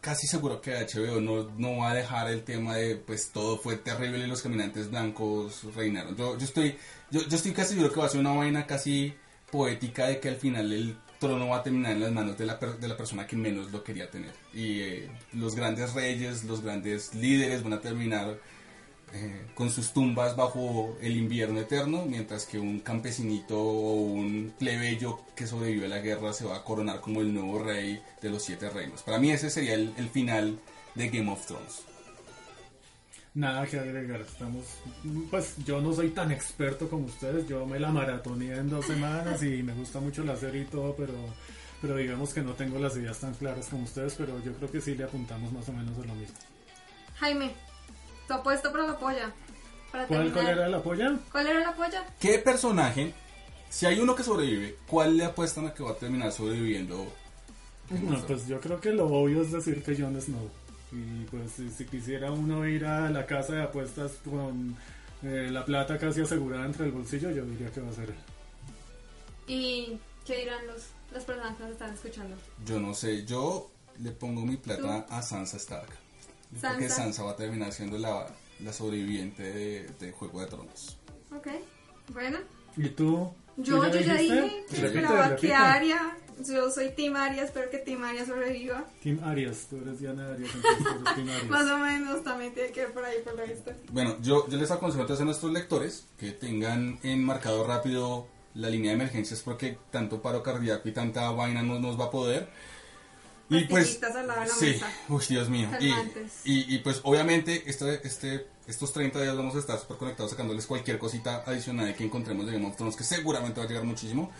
casi 0.00 0.26
seguro 0.26 0.60
que 0.60 0.72
HBO 0.72 1.20
no, 1.20 1.50
no 1.56 1.78
va 1.78 1.90
a 1.90 1.94
dejar 1.94 2.30
el 2.30 2.42
tema 2.42 2.76
de 2.76 2.96
pues 2.96 3.30
todo 3.30 3.58
fue 3.58 3.76
terrible 3.76 4.18
y 4.18 4.26
los 4.26 4.42
caminantes 4.42 4.90
blancos 4.90 5.62
reinaron. 5.74 6.16
Yo, 6.16 6.36
yo 6.38 6.44
estoy 6.44 6.76
yo, 7.10 7.20
yo 7.26 7.36
estoy 7.36 7.52
casi 7.52 7.74
seguro 7.74 7.92
que 7.92 8.00
va 8.00 8.06
a 8.06 8.10
ser 8.10 8.20
una 8.20 8.32
vaina 8.32 8.66
casi 8.66 9.14
poética 9.50 10.06
de 10.06 10.20
que 10.20 10.28
al 10.28 10.36
final 10.36 10.72
el 10.72 10.96
trono 11.18 11.48
va 11.48 11.58
a 11.58 11.62
terminar 11.62 11.92
en 11.92 12.00
las 12.00 12.12
manos 12.12 12.38
de 12.38 12.46
la, 12.46 12.56
de 12.56 12.88
la 12.88 12.96
persona 12.96 13.26
que 13.26 13.36
menos 13.36 13.72
lo 13.72 13.82
quería 13.82 14.10
tener. 14.10 14.32
Y 14.54 14.80
eh, 14.80 15.10
los 15.32 15.54
grandes 15.54 15.94
reyes, 15.94 16.44
los 16.44 16.62
grandes 16.62 17.14
líderes 17.14 17.62
van 17.62 17.72
a 17.72 17.80
terminar 17.80 18.38
eh, 19.12 19.46
con 19.54 19.70
sus 19.70 19.92
tumbas 19.92 20.36
bajo 20.36 20.96
el 21.00 21.16
invierno 21.16 21.60
eterno, 21.60 22.04
mientras 22.06 22.44
que 22.44 22.58
un 22.58 22.80
campesinito 22.80 23.58
o 23.58 23.94
un 23.94 24.52
plebeyo 24.58 25.20
que 25.34 25.46
sobrevive 25.46 25.86
a 25.86 25.88
la 25.88 25.98
guerra 25.98 26.32
se 26.32 26.44
va 26.44 26.56
a 26.56 26.64
coronar 26.64 27.00
como 27.00 27.20
el 27.20 27.32
nuevo 27.32 27.58
rey 27.58 28.02
de 28.20 28.30
los 28.30 28.42
siete 28.42 28.70
reinos. 28.70 29.02
Para 29.02 29.18
mí 29.18 29.30
ese 29.30 29.50
sería 29.50 29.74
el, 29.74 29.92
el 29.96 30.08
final 30.08 30.58
de 30.94 31.08
Game 31.08 31.30
of 31.30 31.46
Thrones. 31.46 31.82
Nada 33.34 33.66
que 33.66 33.78
agregar, 33.78 34.20
estamos... 34.20 34.64
Pues 35.30 35.54
yo 35.64 35.80
no 35.80 35.92
soy 35.92 36.10
tan 36.10 36.32
experto 36.32 36.88
como 36.88 37.06
ustedes, 37.06 37.46
yo 37.46 37.64
me 37.66 37.78
la 37.78 37.90
maratoneé 37.90 38.56
en 38.56 38.68
dos 38.68 38.86
semanas 38.86 39.42
y 39.42 39.62
me 39.62 39.74
gusta 39.74 40.00
mucho 40.00 40.24
la 40.24 40.36
serie 40.36 40.62
y 40.62 40.64
todo, 40.64 40.96
pero, 40.96 41.14
pero 41.80 41.96
digamos 41.96 42.34
que 42.34 42.40
no 42.40 42.54
tengo 42.54 42.80
las 42.80 42.96
ideas 42.96 43.20
tan 43.20 43.34
claras 43.34 43.68
como 43.68 43.84
ustedes, 43.84 44.14
pero 44.16 44.42
yo 44.42 44.52
creo 44.54 44.70
que 44.70 44.80
sí 44.80 44.96
le 44.96 45.04
apuntamos 45.04 45.52
más 45.52 45.68
o 45.68 45.72
menos 45.72 45.96
a 45.98 46.06
lo 46.06 46.14
mismo. 46.14 46.36
Jaime, 47.20 47.52
tu 48.28 48.34
apuesta 48.34 48.70
para 48.70 48.86
la 48.86 48.98
polla. 48.98 49.32
Para 49.90 50.06
¿Cuál, 50.06 50.32
cuál 50.32 50.46
era 50.46 50.68
la 50.68 50.82
polla? 50.82 51.18
¿Cuál 51.32 51.46
era 51.46 51.60
la 51.60 51.74
polla? 51.74 52.06
¿Qué 52.20 52.38
personaje, 52.38 53.14
si 53.70 53.86
hay 53.86 53.98
uno 53.98 54.14
que 54.14 54.22
sobrevive, 54.22 54.76
cuál 54.86 55.16
le 55.16 55.24
apuestan 55.24 55.66
a 55.66 55.74
que 55.74 55.82
va 55.82 55.92
a 55.92 55.96
terminar 55.96 56.30
sobreviviendo? 56.30 57.10
No, 57.90 58.20
pues 58.26 58.46
yo 58.46 58.60
creo 58.60 58.78
que 58.80 58.92
lo 58.92 59.06
obvio 59.06 59.40
es 59.40 59.50
decir 59.50 59.82
que 59.82 59.96
Jon 59.96 60.20
Snow. 60.20 60.50
Y 60.92 61.24
pues 61.24 61.52
si, 61.52 61.70
si 61.70 61.86
quisiera 61.86 62.30
uno 62.30 62.66
ir 62.68 62.84
a 62.84 63.10
la 63.10 63.24
casa 63.24 63.54
de 63.54 63.62
apuestas 63.62 64.12
con 64.24 64.76
eh, 65.22 65.48
la 65.50 65.64
plata 65.64 65.98
casi 65.98 66.20
asegurada 66.20 66.66
entre 66.66 66.84
el 66.84 66.92
bolsillo, 66.92 67.30
yo 67.30 67.44
diría 67.46 67.70
que 67.70 67.80
va 67.80 67.88
a 67.88 67.92
ser 67.92 68.10
él. 68.10 68.16
¿Y 69.46 69.98
qué 70.26 70.40
dirán 70.40 70.66
los, 70.66 70.82
las 71.12 71.24
personas 71.24 71.56
que 71.56 71.62
nos 71.62 71.72
están 71.72 71.94
escuchando? 71.94 72.36
Yo 72.66 72.78
no 72.78 72.92
sé, 72.92 73.24
yo 73.24 73.70
le 74.00 74.10
pongo 74.10 74.42
mi 74.42 74.58
plata 74.58 75.06
a 75.08 75.22
Sansa 75.22 75.56
Stark. 75.56 76.07
Porque 76.50 76.88
Sansa. 76.88 76.96
Sansa 76.96 77.22
va 77.24 77.32
a 77.32 77.36
terminar 77.36 77.72
siendo 77.72 77.98
la, 77.98 78.26
la 78.60 78.72
sobreviviente 78.72 79.42
de, 79.42 79.88
de 80.00 80.12
Juego 80.12 80.40
de 80.40 80.46
Tronos. 80.46 80.96
Ok, 81.34 81.48
bueno. 82.12 82.38
¿Y 82.76 82.88
tú? 82.90 83.32
Yo, 83.56 83.80
¿Tú 83.80 83.98
yo 83.98 84.00
ya 84.00 84.14
dije 84.14 84.64
que 84.70 84.86
esperaba 84.86 85.36
que. 85.36 85.54
Aria. 85.54 86.16
Yo 86.46 86.70
soy 86.70 86.90
Team 86.90 87.16
Aria, 87.16 87.42
espero 87.42 87.68
que 87.68 87.78
Team 87.78 88.04
Aria 88.04 88.24
sobreviva. 88.24 88.84
Team 89.02 89.18
Arias, 89.24 89.66
tú 89.68 89.76
eres 89.78 89.98
Diana 89.98 90.28
Arias, 90.32 90.50
entonces 90.54 91.14
Team 91.16 91.28
Arias. 91.28 91.44
Más 91.48 91.68
o 91.68 91.78
menos, 91.78 92.22
también 92.22 92.54
tiene 92.54 92.70
que 92.70 92.82
ver 92.82 92.92
por 92.92 93.04
ahí, 93.04 93.16
por 93.24 93.36
lo 93.36 93.44
visto. 93.44 93.72
Bueno, 93.90 94.16
yo, 94.22 94.48
yo 94.48 94.56
les 94.56 94.70
aconsejo 94.70 95.00
entonces 95.00 95.22
a 95.22 95.24
nuestros 95.24 95.52
lectores 95.52 96.06
que 96.16 96.30
tengan 96.30 97.00
enmarcado 97.02 97.66
rápido 97.66 98.28
la 98.54 98.70
línea 98.70 98.90
de 98.90 98.96
emergencias 98.96 99.40
porque 99.40 99.78
tanto 99.90 100.22
paro 100.22 100.42
cardíaco 100.42 100.88
y 100.88 100.92
tanta 100.92 101.30
vaina 101.32 101.62
no 101.62 101.80
nos 101.80 101.98
va 101.98 102.06
a 102.06 102.10
poder. 102.10 102.48
Y 103.50 103.64
pues, 103.64 104.02
al 104.02 104.26
lado 104.26 104.40
de 104.40 104.46
la 104.46 104.54
sí, 104.54 104.66
mesa. 104.66 104.92
uy, 105.08 105.24
Dios 105.28 105.48
mío. 105.48 105.68
Y, 105.80 105.88
y, 106.44 106.74
y, 106.74 106.78
pues 106.80 107.00
obviamente 107.02 107.62
este, 107.66 108.06
este, 108.06 108.46
estos 108.66 108.92
30 108.92 109.22
días 109.22 109.36
vamos 109.36 109.56
a 109.56 109.58
estar 109.58 109.78
súper 109.78 109.96
conectados 109.96 110.32
sacándoles 110.32 110.66
cualquier 110.66 110.98
cosita 110.98 111.42
adicional 111.46 111.94
que 111.94 112.04
encontremos 112.04 112.46
de 112.46 112.52
Game 112.52 112.66
of 112.66 112.76
Thrones 112.76 112.96
que 112.96 113.04
seguramente 113.04 113.58
va 113.60 113.64
a 113.64 113.68
llegar 113.68 113.84
muchísimo. 113.84 114.30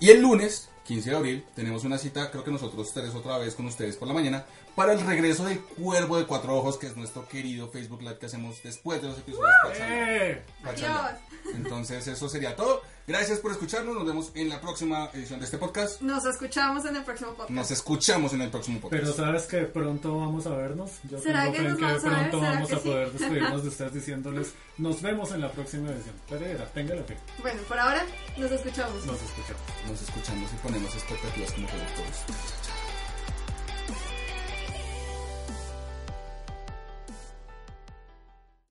Y 0.00 0.10
el 0.10 0.20
lunes, 0.20 0.68
15 0.84 1.10
de 1.10 1.16
abril, 1.16 1.44
tenemos 1.56 1.84
una 1.84 1.98
cita, 1.98 2.30
creo 2.30 2.44
que 2.44 2.52
nosotros 2.52 2.92
tres 2.92 3.14
otra 3.14 3.38
vez 3.38 3.54
con 3.54 3.66
ustedes 3.66 3.96
por 3.96 4.06
la 4.06 4.14
mañana, 4.14 4.44
para 4.76 4.92
el 4.92 5.00
regreso 5.00 5.44
del 5.44 5.60
Cuervo 5.60 6.18
de 6.18 6.26
Cuatro 6.26 6.56
Ojos, 6.56 6.76
que 6.76 6.86
es 6.86 6.96
nuestro 6.96 7.26
querido 7.26 7.68
Facebook 7.68 8.02
Live 8.02 8.18
que 8.18 8.26
hacemos 8.26 8.62
después 8.62 9.02
de 9.02 9.08
los 9.08 9.18
episodios. 9.18 9.50
¡Eh! 9.80 10.42
Entonces 11.54 12.06
eso 12.06 12.28
sería 12.28 12.54
todo. 12.54 12.82
Gracias 13.08 13.38
por 13.40 13.50
escucharnos. 13.52 13.94
Nos 13.94 14.06
vemos 14.06 14.30
en 14.34 14.50
la 14.50 14.60
próxima 14.60 15.08
edición 15.14 15.40
de 15.40 15.46
este 15.46 15.56
podcast. 15.56 16.00
Nos 16.02 16.26
escuchamos 16.26 16.84
en 16.84 16.94
el 16.96 17.02
próximo 17.04 17.30
podcast. 17.30 17.50
Nos 17.50 17.70
escuchamos 17.70 18.32
en 18.34 18.42
el 18.42 18.50
próximo 18.50 18.80
podcast. 18.80 19.02
Pero 19.02 19.14
sabes 19.14 19.46
que 19.46 19.62
pronto 19.62 20.16
vamos 20.18 20.46
a 20.46 20.50
vernos. 20.50 20.90
Yo 21.04 21.18
¿Será 21.18 21.44
tengo 21.44 21.54
que 21.56 21.62
nos 21.62 21.78
que 21.78 21.84
vamos 21.84 22.04
a 22.04 22.08
ver? 22.10 22.18
pronto 22.30 22.38
¿Será 22.40 22.52
vamos 22.52 22.68
que 22.68 22.74
a 22.74 22.78
sí? 22.78 22.88
poder 22.88 23.12
despedirnos 23.12 23.62
de 23.62 23.68
ustedes 23.74 23.94
diciéndoles 23.94 24.52
nos 24.76 25.00
vemos 25.02 25.32
en 25.32 25.40
la 25.40 25.50
próxima 25.50 25.90
edición. 25.90 26.14
Pereira, 26.28 26.66
téngala 26.66 27.02
fe. 27.02 27.16
Bueno, 27.40 27.62
por 27.66 27.78
ahora 27.78 28.04
nos 28.36 28.52
escuchamos. 28.52 29.06
Nos 29.06 29.16
escuchamos. 29.22 29.62
Nos 29.88 30.02
escuchamos 30.02 30.50
y 30.52 30.56
ponemos 30.56 30.94
expectativas 30.94 31.52
como 31.52 31.66
productores. 31.66 32.16
Chao, 32.26 32.36
chao. 32.62 32.77